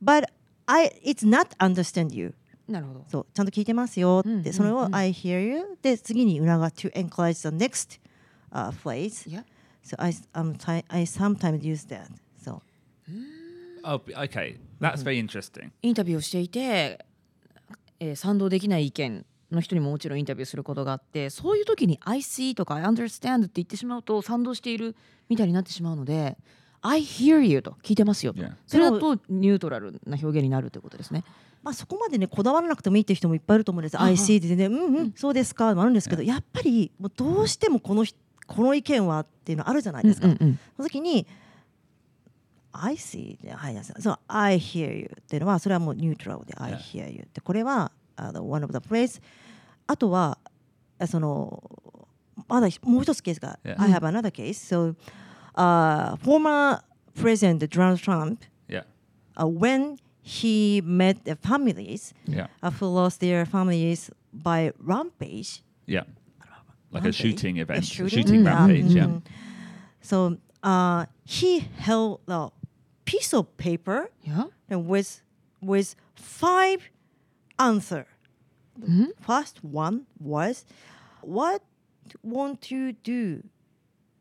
[0.00, 0.30] but
[0.67, 2.33] I it's not understand you.
[2.67, 3.05] なるほど。
[3.09, 7.99] そうちゃんと聞いてますよって、うんうんそれを、うん I hear you で次に裏が to encourage the next、
[8.51, 9.29] uh, phrase.
[9.29, 9.45] いや、
[9.83, 10.55] So I um,
[10.89, 12.07] I sometimes use that.
[12.43, 12.61] So
[13.83, 14.57] Oh, okay.
[14.81, 15.71] That's very interesting.
[15.81, 17.05] インタビューをしていて、
[17.99, 24.95] えー賛同できない意見の人にももちろんインタビューすることがあってそういう時に「I see」とか「I understand」って言ってしまうと賛同している
[25.29, 26.37] みたいになってしまうので
[26.87, 28.33] 「I hear you」と聞いてますよ.
[28.65, 31.23] それだとニュートラルな表現になるということですね。
[31.63, 33.99] まあそこまでねこだわらなくてもいいっていう人もいっぱいいると思うんです。
[33.99, 40.29] I see でね、うんうん、そうですかもあるんですけど、やっぱりもうどうしてもこの人この意見はっていうのあるじゃないですか。
[40.29, 41.27] その時に
[42.71, 49.21] I see ではいそう I hear you っていうのはそれはもうニュートラルで I hear you ってこれはあの one of the phrase
[49.87, 50.37] あとは
[50.99, 51.61] あその
[52.47, 53.59] まだもう一つケースが.
[53.65, 54.95] I have another case so、
[55.57, 56.81] uh, former
[57.15, 58.83] president Donald Trump Yeah.
[59.41, 62.47] uh, when he met the families Yeah.
[62.61, 66.03] uh, who lost their families by rampage Yeah.
[66.91, 67.15] Like a Rampage?
[67.15, 67.79] shooting A event.
[67.79, 68.09] A shooting?
[68.23, 68.55] shooting Yeah.
[68.55, 68.93] rampage.
[68.95, 69.05] Yeah.
[69.07, 69.21] Mhm.
[70.01, 72.49] So uh, he held a
[73.05, 75.21] piece of paper いや and with
[75.61, 76.89] with five
[77.57, 78.05] answer.
[78.79, 79.07] Mhm.
[79.19, 80.65] First one was,
[81.21, 81.61] "What
[82.23, 83.43] won't you do?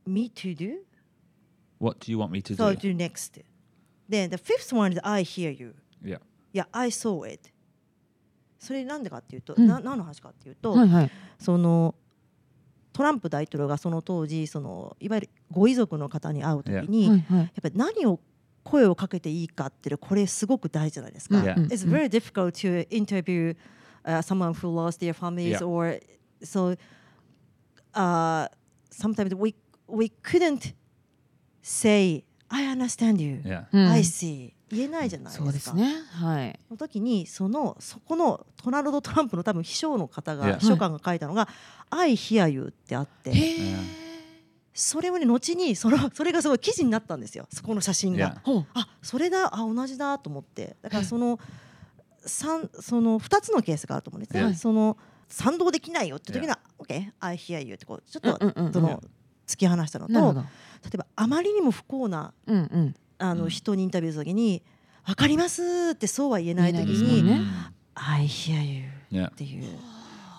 [0.07, 0.85] Me to do?
[1.81, 2.93] What do you want me to So do?
[2.93, 3.43] do next."
[4.09, 6.19] Then the fifth one is, "I hear you." Yeah.
[6.53, 7.51] Yeah, I saw it.
[8.59, 11.11] それなんでかっていうと、うんな何の話かっていうと、はいはい。
[11.39, 11.95] その
[12.93, 18.21] トランプ大統領がその当時そのいわゆるご遺族の方に会うときに、はいはいやっぱり何を
[18.65, 21.37] 声をかけていいかっていうのこれすごく大事じゃないですか。
[21.37, 21.57] Yeah.
[21.59, 23.55] うん It's very difficult to interview、
[24.05, 25.67] uh, someone who lost their families Yeah.
[25.67, 26.01] or
[26.43, 26.77] so
[27.95, 28.49] uh,
[28.91, 29.55] sometimes we
[29.89, 30.75] we couldn't
[31.67, 34.53] say I understand you、I see.
[34.69, 35.45] 言えないじゃないですか。
[35.45, 35.95] そうですね。
[36.13, 36.59] はい。
[36.69, 41.49] その時にそのそこのドナルド・トランプの多分秘書の方.が秘書官が書いたのが
[41.91, 43.33] 「I hear you」ってあって.
[44.75, 47.49] それをね後にその それがすごい記事になったんですよ。
[47.53, 48.41] そこの写真が。
[48.75, 49.55] あそれだ。
[49.55, 50.77] あ同じだと思って。
[50.83, 51.41] だからその
[52.25, 54.43] 三その2つのケースがあると思うんですね。
[54.43, 54.97] はいその
[55.29, 59.03] 賛同できないよって時には「OK I hear you」ってこうちょっとその
[59.47, 60.47] 突き放したのとなるほど例
[60.95, 64.63] えばあまりにも不幸なうんうんあのうん人にインタビューする時に
[65.07, 67.41] 「分かります」ってそうは言えない時言えないですもんにね
[67.95, 69.29] 「I hear you」Yeah.
[69.31, 69.65] っていう。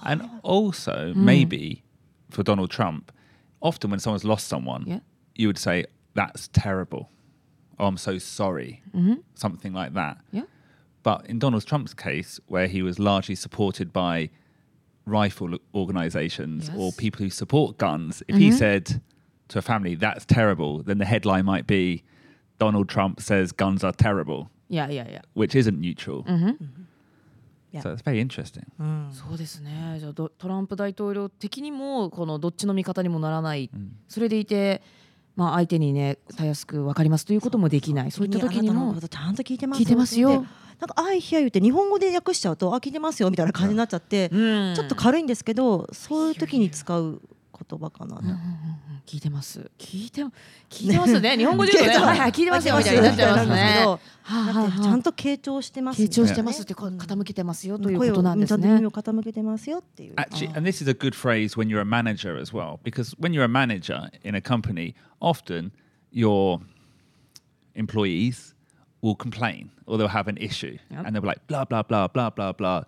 [0.04, 1.82] And also, maybe
[2.30, 3.12] for Donald Trump,
[3.62, 5.02] often when someone's lost someone, Yeah.
[5.36, 7.08] you would say, That's terrible.
[7.80, 8.82] Oh, I'm so sorry.
[9.36, 10.18] Something like that.
[10.32, 10.44] Yeah.
[11.04, 14.30] But in Donald Trump's case, where he was largely supported by
[15.08, 16.98] rifle organizations or Yes.
[16.98, 19.02] people who support guns, if he said
[19.48, 22.04] to a family, That's terrible, then the headline might be
[22.60, 26.24] Donald Trump says guns are terrible, いやいやいや which isn't neutral.
[27.72, 27.82] Yeah.
[27.82, 28.66] So it's very interesting.
[29.12, 33.70] そうですねじゃあドトランプ大統領的にもこのどっちの味方にもならない、
[34.08, 34.82] それでいて、
[35.36, 40.46] まあ、相手にねたやすく分かりますということもできないそういった時にもちゃんと聞いてます聞いてますよ
[40.80, 44.76] なんか「I hear you」って日本語で訳しちゃうと「あ聞いてますよ」みたいな感じになっちゃって、うん。
[44.76, 47.22] ちょっと軽いんですけどそういう時に使う
[47.70, 48.22] 言葉かな、
[49.08, 50.22] 聞いてます聞いて
[50.70, 51.36] 聞いてますね。
[51.36, 54.00] 日本語で言うとね はいはい聞いてますよみたいになっちゃいますね。
[54.84, 60.14] ちゃんと傾聴してます傾聴してますっねてこう傾けてますよという声をことなんですちゃんと耳ねを傾けてますよっていう。
[60.16, 63.44] Actually, and this is a good phrase when you're a manager as well, because when you're
[63.44, 65.72] a manager in a company, often
[66.12, 66.60] your
[67.76, 68.57] employees
[69.02, 71.06] will complain or they'll have an issue Yep.
[71.06, 72.84] and they'll be like, blah, blah, blah, blah, blah, blah.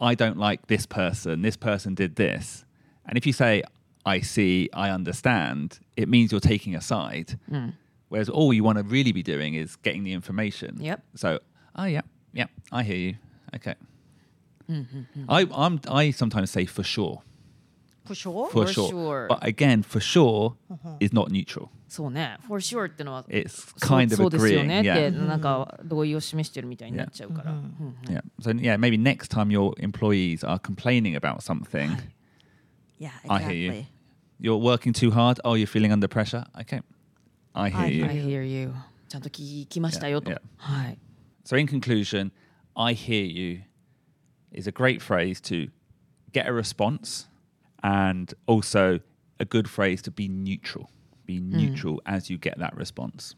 [0.00, 1.42] I don't like this person.
[1.42, 2.64] This person did this.
[3.06, 3.62] And if you say,
[4.04, 7.38] I see, I understand, it means you're taking a side.
[7.50, 7.72] Mm.
[8.08, 10.76] Whereas all you want to really be doing is getting the information.
[10.80, 11.02] Yep.
[11.14, 11.40] So,
[11.76, 13.14] oh, yeah, yeah, I hear you.
[13.56, 13.74] Okay.
[14.70, 15.30] Mm-hmm, mm-hmm.
[15.30, 17.22] I, I'm, I sometimes say for sure
[18.07, 18.49] For sure?
[18.49, 18.89] For, For sure.
[18.89, 19.27] sure.
[19.29, 20.55] But again, for sure
[20.99, 21.69] is not neutral.
[21.87, 24.67] そうね for sure ってのは It's そう kind of そうですよ agreeing.
[24.67, 25.25] ねって Yeah.
[25.27, 28.21] なんか同意を示してるみたいになっちゃうから、うん Yeah.
[28.41, 31.91] So yeah, maybe next time your employees are complaining about something,
[32.99, 33.71] Yeah, I hear you.
[33.71, 33.85] exactly.
[34.39, 35.39] you're working too hard.
[35.45, 36.45] Oh, you're feeling under pressure.
[36.61, 36.81] Okay,
[37.53, 38.05] I hear I you.
[38.05, 38.73] I hear you
[39.07, 40.41] ちゃんと聞きましたよと、 Yeah, yeah.
[40.57, 40.97] はい
[41.45, 42.31] So in conclusion,
[42.75, 43.61] I hear you
[44.51, 45.69] is a great phrase to
[46.33, 47.27] get a response
[47.81, 48.99] and also
[49.39, 50.89] a good phrase to be neutral.
[51.25, 53.35] Be neutral as you get that response.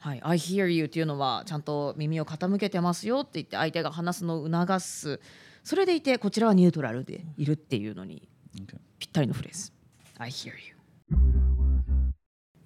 [0.00, 5.20] はい、I hear you っていうのはちゃんと耳を傾けてますよって言って相手が話すのを促す
[5.62, 8.76] それでいてこちらはニュートラルでいるっていうのに Okay.
[8.98, 9.72] ぴったりのフレーズ
[10.18, 10.74] I hear you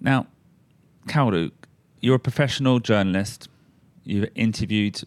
[0.01, 0.27] Now,
[1.07, 1.51] Kaoru,
[2.01, 3.49] you're a professional journalist.
[4.05, 5.03] You've interviewed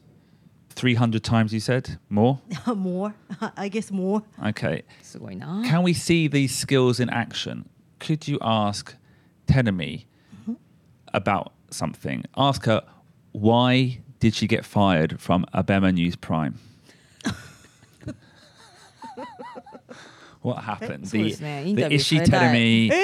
[0.76, 2.00] 300 times you said?
[2.10, 2.42] More?
[2.76, 3.16] more.
[3.58, 4.24] I guess more.
[4.46, 4.84] Okay.
[5.66, 7.70] Can we see these skills in action?
[8.00, 8.96] Could you ask
[9.48, 10.54] Tenemi mm-hmm.
[11.14, 12.26] about something?
[12.38, 12.84] Ask her,
[13.32, 16.60] why did she get fired from Abema News Prime?
[20.46, 21.06] What happened?
[21.06, 23.00] the タビュー is she されたい telling え me ー、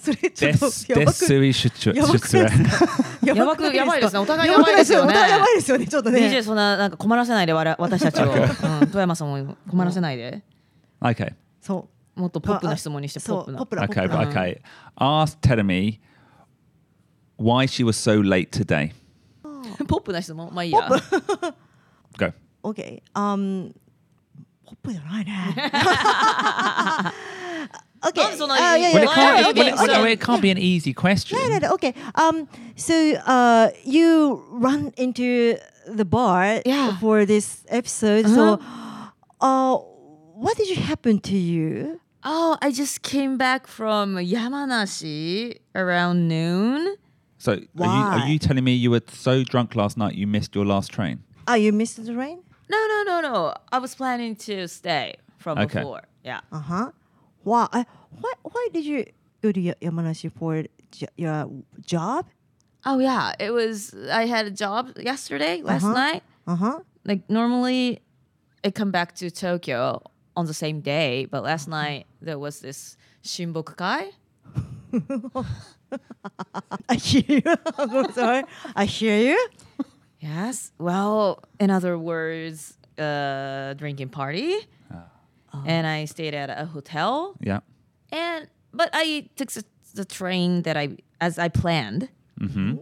[0.00, 3.26] それそれちょっと des やばくですか？
[3.26, 4.18] やばくやばいですね。
[4.20, 5.04] お互いやばくなやばいですよ。
[5.04, 6.20] ねお互いやばいですよねちょっとね。
[6.20, 8.36] DJ そんななんか困らせないでわら 私たちを、う
[8.84, 10.42] ん、富山さんも困らせないで。
[11.00, 11.34] Okay.
[11.60, 12.20] そう。
[12.20, 13.86] もっとポップな質問にしてポップな。
[13.86, 14.60] Okay, okay.
[14.96, 15.98] Ask Tenemi
[17.38, 18.92] why she was so late today.
[19.86, 20.50] ポップな質問？
[20.52, 20.88] まあいいや。
[22.18, 22.26] Go.
[22.62, 23.72] OK、um,
[24.69, 25.55] ポップじゃないね。
[28.01, 30.93] OK、なんでそんなあいやい Well, や it はい can't, okay, well, it, so- no, it can't be an easy
[30.93, 31.37] question.
[31.39, 31.93] No, no, no, okay.
[32.15, 32.93] Um, so
[33.25, 36.97] uh, you run into the bar Yeah.
[36.99, 38.27] for this episode.
[38.27, 38.59] So,
[39.41, 39.77] uh,
[40.35, 41.99] what did you happen to you?
[42.23, 46.95] Oh, I just came back from Yamanashi around noon.
[47.37, 48.19] So, are you, Why?
[48.23, 51.23] are you telling me you were so drunk last night you missed your last train?
[51.47, 52.39] Ah, you missed the rain.
[52.70, 53.54] No, no, no, no.
[53.72, 55.80] I was planning to stay from Okay.
[55.80, 56.02] before.
[56.24, 56.40] Yeah.
[56.52, 56.86] Uh huh.
[57.42, 57.66] Why?
[57.72, 57.84] Uh,
[58.20, 58.32] why?
[58.42, 59.04] Why did you
[59.42, 60.62] go to Ya- Yamanashi for
[60.92, 61.50] j- your
[61.84, 62.26] job?
[62.86, 63.92] Oh yeah, it was.
[64.12, 65.94] I had a job yesterday, last Uh-huh.
[65.94, 66.22] night.
[66.46, 66.78] Uh huh.
[67.04, 68.00] Like normally,
[68.64, 70.02] I come back to Tokyo
[70.36, 74.12] on the same day, but last night there was this Shinbokukai.
[76.88, 77.42] I hear you.
[77.78, 78.44] I'm sorry.
[78.76, 79.48] I hear you.
[80.19, 80.71] Yes.
[80.79, 84.55] Well, in other words, uh, drinking party.
[85.65, 87.35] and I stayed at a hotel.
[87.39, 87.59] Yeah.
[88.11, 89.63] And but I took the,
[89.93, 92.09] the train that I as I planned.
[92.39, 92.79] Mm-hmm.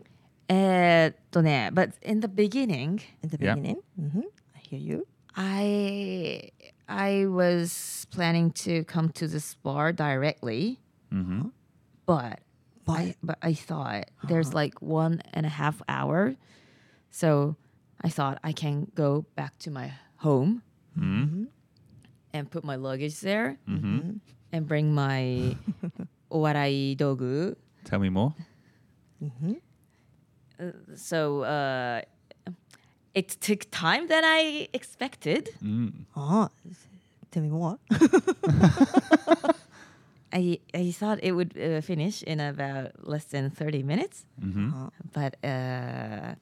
[0.49, 3.55] えーっとね、but in the beginning, In the Yeah.
[3.55, 3.77] beginning.
[3.99, 4.23] Mhm.
[4.55, 5.07] I hear you.
[5.35, 6.51] I
[6.87, 10.79] I was planning to come to this bar directly,
[11.13, 11.49] Mm-hmm.
[12.05, 12.39] but
[12.85, 16.35] But I but I thought there's like one and a half hour,
[17.10, 17.56] so
[18.02, 20.62] I thought I can go back to my home
[22.32, 23.58] and put my luggage there
[24.52, 25.56] and bring my
[26.32, 27.54] owarai dogu.
[27.84, 28.34] Tell me more.
[30.96, 32.02] So uh,
[33.14, 35.50] it took time than I expected.
[36.16, 36.48] Ah,
[37.30, 37.78] tell me more.
[40.32, 44.26] I I thought it would uh, finish in about less than thirty minutes,
[45.14, 46.34] but uh,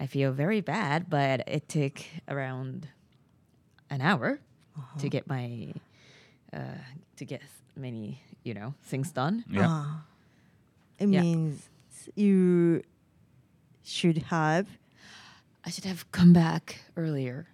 [0.00, 1.08] I feel very bad.
[1.08, 2.88] But it took around
[3.90, 4.40] an hour
[4.98, 5.72] to get my
[6.52, 6.78] uh,
[7.16, 7.42] to get
[7.76, 9.44] many you know things done.
[9.50, 9.66] Yeah.
[9.68, 10.04] Ah.
[10.98, 11.20] It Yeah.
[11.22, 11.68] means
[12.14, 12.82] you
[13.84, 14.66] should have
[15.64, 17.46] I should have come back earlier.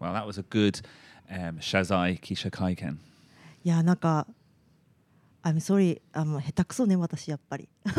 [0.00, 0.80] Well, that was a good
[1.30, 2.98] um, Shazai Kisha Kaiken.
[3.64, 4.26] いやなんか
[5.42, 7.68] I'm sorry あの下手くそね私やっぱり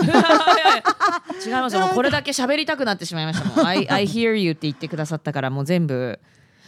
[1.44, 1.82] 違いますよ。
[1.86, 3.66] もうこれだけ喋りたくなってしまいましたもん。
[3.66, 6.18] I, I hear you って言ってくださったからもう全部。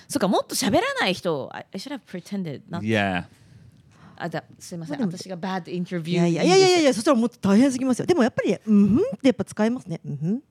[0.09, 1.49] そっかもっと喋らない人。
[1.53, 2.81] I, I should have pretended not.
[2.81, 3.25] Yeah.
[4.19, 4.99] あだすいません。
[4.99, 6.89] まあでも私が bad interview いやいやいやいやいやいや。
[6.89, 10.45] やそしたらもっと大変すぎますよでもやっぱりうんふんってやっぱ使いますねうんふんだか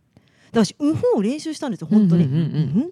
[0.53, 2.91] ら私うんふんを練習したんですよ本当にうんうんうんうんうんふん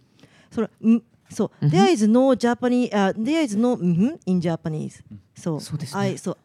[0.52, 5.04] それうんそう There is no Japanese、uh, There is no うんふん in Japanese
[5.36, 6.38] そうそうですね I そう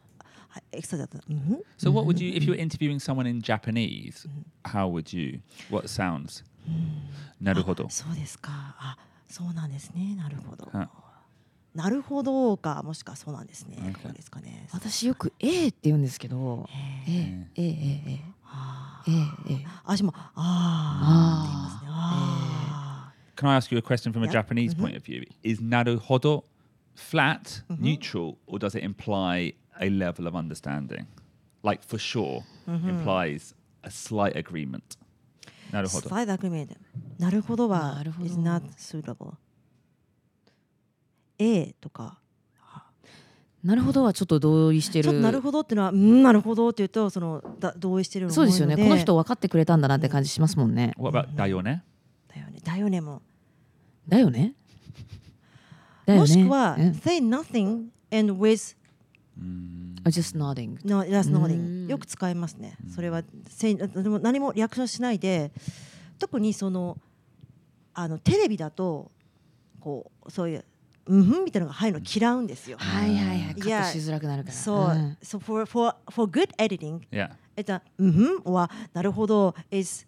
[1.79, 4.27] So, what would you, if you were interviewing someone in Japanese,
[4.65, 5.41] how would you,
[5.71, 6.43] what sounds?
[7.43, 7.89] Naruhodo.
[7.91, 8.97] そうですかあ
[9.29, 10.89] そうなんですねなるほどはい
[11.75, 16.67] なるほどかもしかそうなんですね Okay そうですかね私よく A って言うんですけど。
[16.71, 19.11] へ A A A A あ A
[19.53, 19.67] A。
[19.85, 24.29] 私もああって言いますねあ Can I ask you a question from a.
[24.29, 25.25] Japanese point of view?
[25.45, 26.43] Is naruhodo
[26.97, 31.07] flat, neutral, or does it imply a level of understanding?
[31.63, 34.99] Like for sure implies a slight agreement.
[35.73, 35.89] あ Naruhodo.
[35.89, 36.75] スライドアグリメント
[37.19, 39.35] なるほどはなるほど is not suitable
[41.39, 42.19] A とか
[43.63, 45.05] なるほどはちょっと同意してる。
[45.05, 48.77] ちょっとなるほどっていうのはうんなるほどって言うとそのだ同意してるのそうですよね。
[48.77, 50.95] この人分かってくれたんだなって感じしますもんね。
[50.97, 51.35] What about?
[51.35, 51.83] だよね
[52.65, 53.21] だよねも
[54.07, 54.55] だよね。
[56.07, 58.77] だよねもしくはうん say nothing and with
[60.05, 60.79] just nodding。
[60.85, 65.51] no just う nodding んよく使いますねそれは say でも何もリアクションしないで
[66.19, 66.97] 特にその
[67.95, 69.11] あのテレビだと
[69.81, 70.65] こうそういう
[71.07, 73.55] うんふんみたいなのが入るの嫌うんですよはいはいはい。
[73.55, 74.55] カいやットしづらくなるから。
[74.55, 77.31] そう、ん so for for for good editing Yeah.
[77.57, 80.07] えっと、うんふんはなるほど is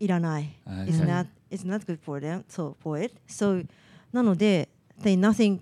[0.00, 0.58] いらない。
[0.88, 2.44] Is not is not good for them.
[2.48, 3.14] So for it.
[3.28, 3.64] So
[4.12, 4.68] なので
[5.02, 5.60] say nothing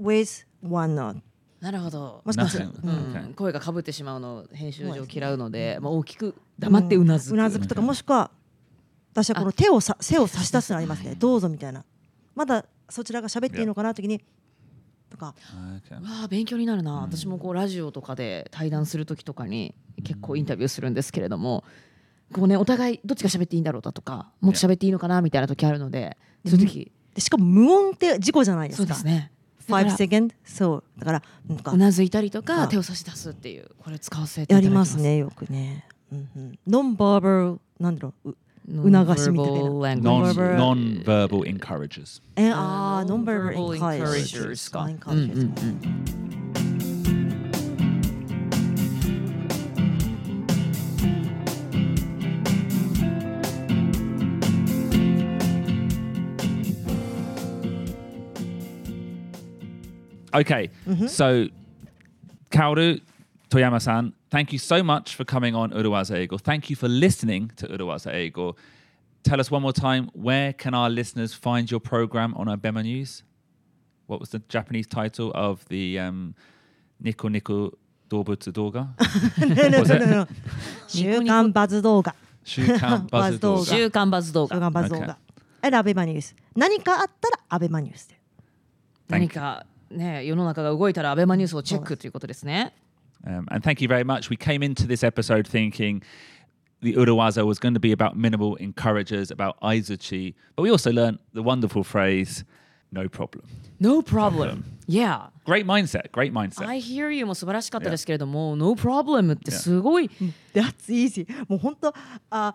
[0.00, 1.20] with one nod.
[1.60, 2.22] なるほど。
[2.24, 3.26] もしかしたら Nothing.
[3.26, 7.34] うん.声がかぶってしまうのを編集上嫌うので、まあ、大きく黙ってうなずく。
[7.34, 8.30] うなずくとかもしくは
[9.12, 11.14] 私はこの手をさ背を差し出すのありますね。
[11.16, 11.84] どうぞみたいな。
[12.34, 14.22] まだそちらが喋っていいのかな時に
[15.10, 15.34] とか
[15.90, 15.94] Okay.
[15.94, 21.64] わあ勉強になるな、私もこうラジオとかで対談する時とかに結構インタビューするんですけれども、
[22.32, 28.94] こうねお互いどっちが喋っていいんだろうだとかもっと喋っていいのかなみたいな時あるのでそういう時でしかも無音って事故じゃないでそうすか。
[28.94, 29.32] ですね
[29.70, 30.32] 5だか second?
[30.44, 35.86] そうだからなんからうなずいたりとかあ手を差し出すっていうこれ使わせてやりますすねよくね。
[36.12, 36.58] うんうん。
[36.66, 38.30] ノンバーバルなんだろう。
[38.30, 38.36] う
[38.68, 39.60] 促しみたいな
[39.96, 42.22] Non-verbal encouragers.
[42.36, 44.86] えああ、ノンバーバル Non-verbal encouragers か
[60.31, 60.55] encouragers か。
[60.87, 61.49] うんうんうん Okay, so
[62.51, 63.01] Kaoru
[63.49, 66.37] Toyama-san, thank you so much for coming on Uruwaza Ego.
[66.37, 68.55] Thank you for listening to Uruwaza Ego.
[69.23, 72.83] Tell us one more time, where can our listeners find your program on our Bema
[72.83, 73.23] News?
[74.07, 76.35] What was the Japanese title of the um,
[76.99, 77.71] Nico Nico
[78.09, 78.89] Dobutsu Doga?
[79.79, 80.27] Was it?
[80.87, 82.13] 週刊バズ動画。
[82.45, 83.39] Shukan Buzz Doga.
[83.39, 83.65] Doga.
[83.65, 85.07] 週刊バズ動画週刊バズ動 Okay.
[85.07, 85.17] 画。
[85.63, 86.35] え、アベマニュース。
[86.55, 88.19] 何かあったらアベマニュースで。
[89.09, 92.72] 何か ね世の中が動いたらアベマニュースをチェックということですね
[93.22, 94.30] Um, and thank you very much.
[94.30, 96.02] We came into this episode thinking
[96.80, 101.18] the Urawaza was going to be about minimal encouragers, about Aizuchi, but we also learned
[101.34, 102.44] the wonderful phrase
[102.92, 103.44] No problem.
[103.78, 104.64] No problem.
[104.86, 105.28] Yeah.
[105.44, 106.10] Great mindset.
[106.10, 106.66] Great mindset.
[106.66, 110.10] I hear you も素晴らしかったですけれども、No problem ってすごい、
[110.52, 111.26] That's easy.
[111.48, 111.94] もう本当
[112.30, 112.54] あ、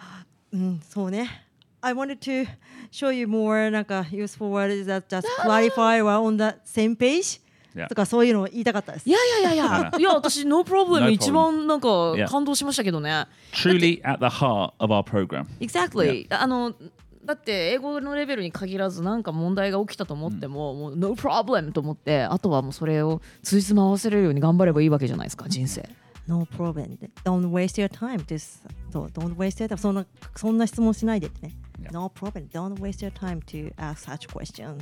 [0.52, 1.45] うん、そうね。
[1.86, 2.48] I wanted to
[2.92, 7.40] show you more なんか useful words that just clarify we're on the same page、
[7.76, 7.88] Yeah.
[7.88, 9.12] とかそういうのを言いたかったですい。
[9.12, 12.28] やいやいやいや、いや私 No problem 一番なんか Yeah.
[12.28, 13.28] 感動しましたけどね。
[13.54, 15.46] Truly at the heart of our program.
[15.60, 16.74] Exactly、あの
[17.24, 25.88] だって英語のレベルに限らずなんか問題が起きたと思っても、もう No problem と思ってあとはもうそれをついつま合わせれるように頑張ればいいわけじゃないですか人生。
[26.28, 26.98] No problem.
[27.24, 28.26] Don't waste your time.
[28.26, 28.62] Just
[28.92, 29.78] そう Don't waste your time.
[29.78, 30.06] そんな
[30.36, 31.54] そんな質問しないでってね。
[31.82, 31.92] Yeah.
[31.92, 32.48] No problem.
[32.50, 34.78] Don't waste your time to ask such question.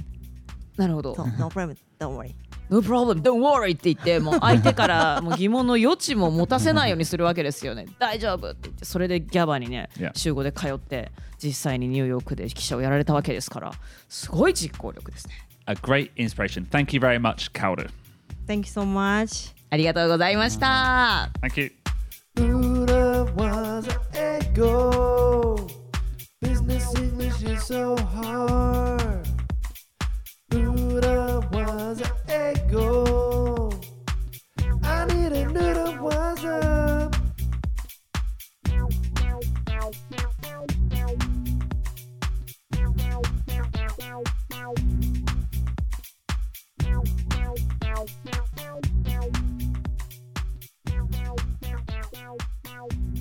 [0.77, 1.27] なるほどそう。
[1.39, 1.75] No problem.
[1.99, 2.35] Don't worry.
[2.69, 7.85] No problem, don't worry って言ってもう相手からもう疑問の余地も持たせないようにするわけですよね。
[7.99, 13.73] 大丈夫って言ってそれでギャバにね.週5で通って実際にニューヨークで記者をやられたわけですから
[14.07, 15.33] すごい実行力ですね。
[15.67, 16.67] A great inspiration.
[16.67, 17.89] Thank you very much, Calder.
[18.47, 19.53] Thank you so much.
[19.69, 21.29] ありがとうございました。
[21.41, 21.71] Thank you.
[22.35, 25.42] Buddha was an echo.
[27.43, 29.27] just so hard.
[30.47, 33.69] Buddha was an ego.
[34.81, 36.63] I need a noodle was a.
[52.75, 53.12] Thank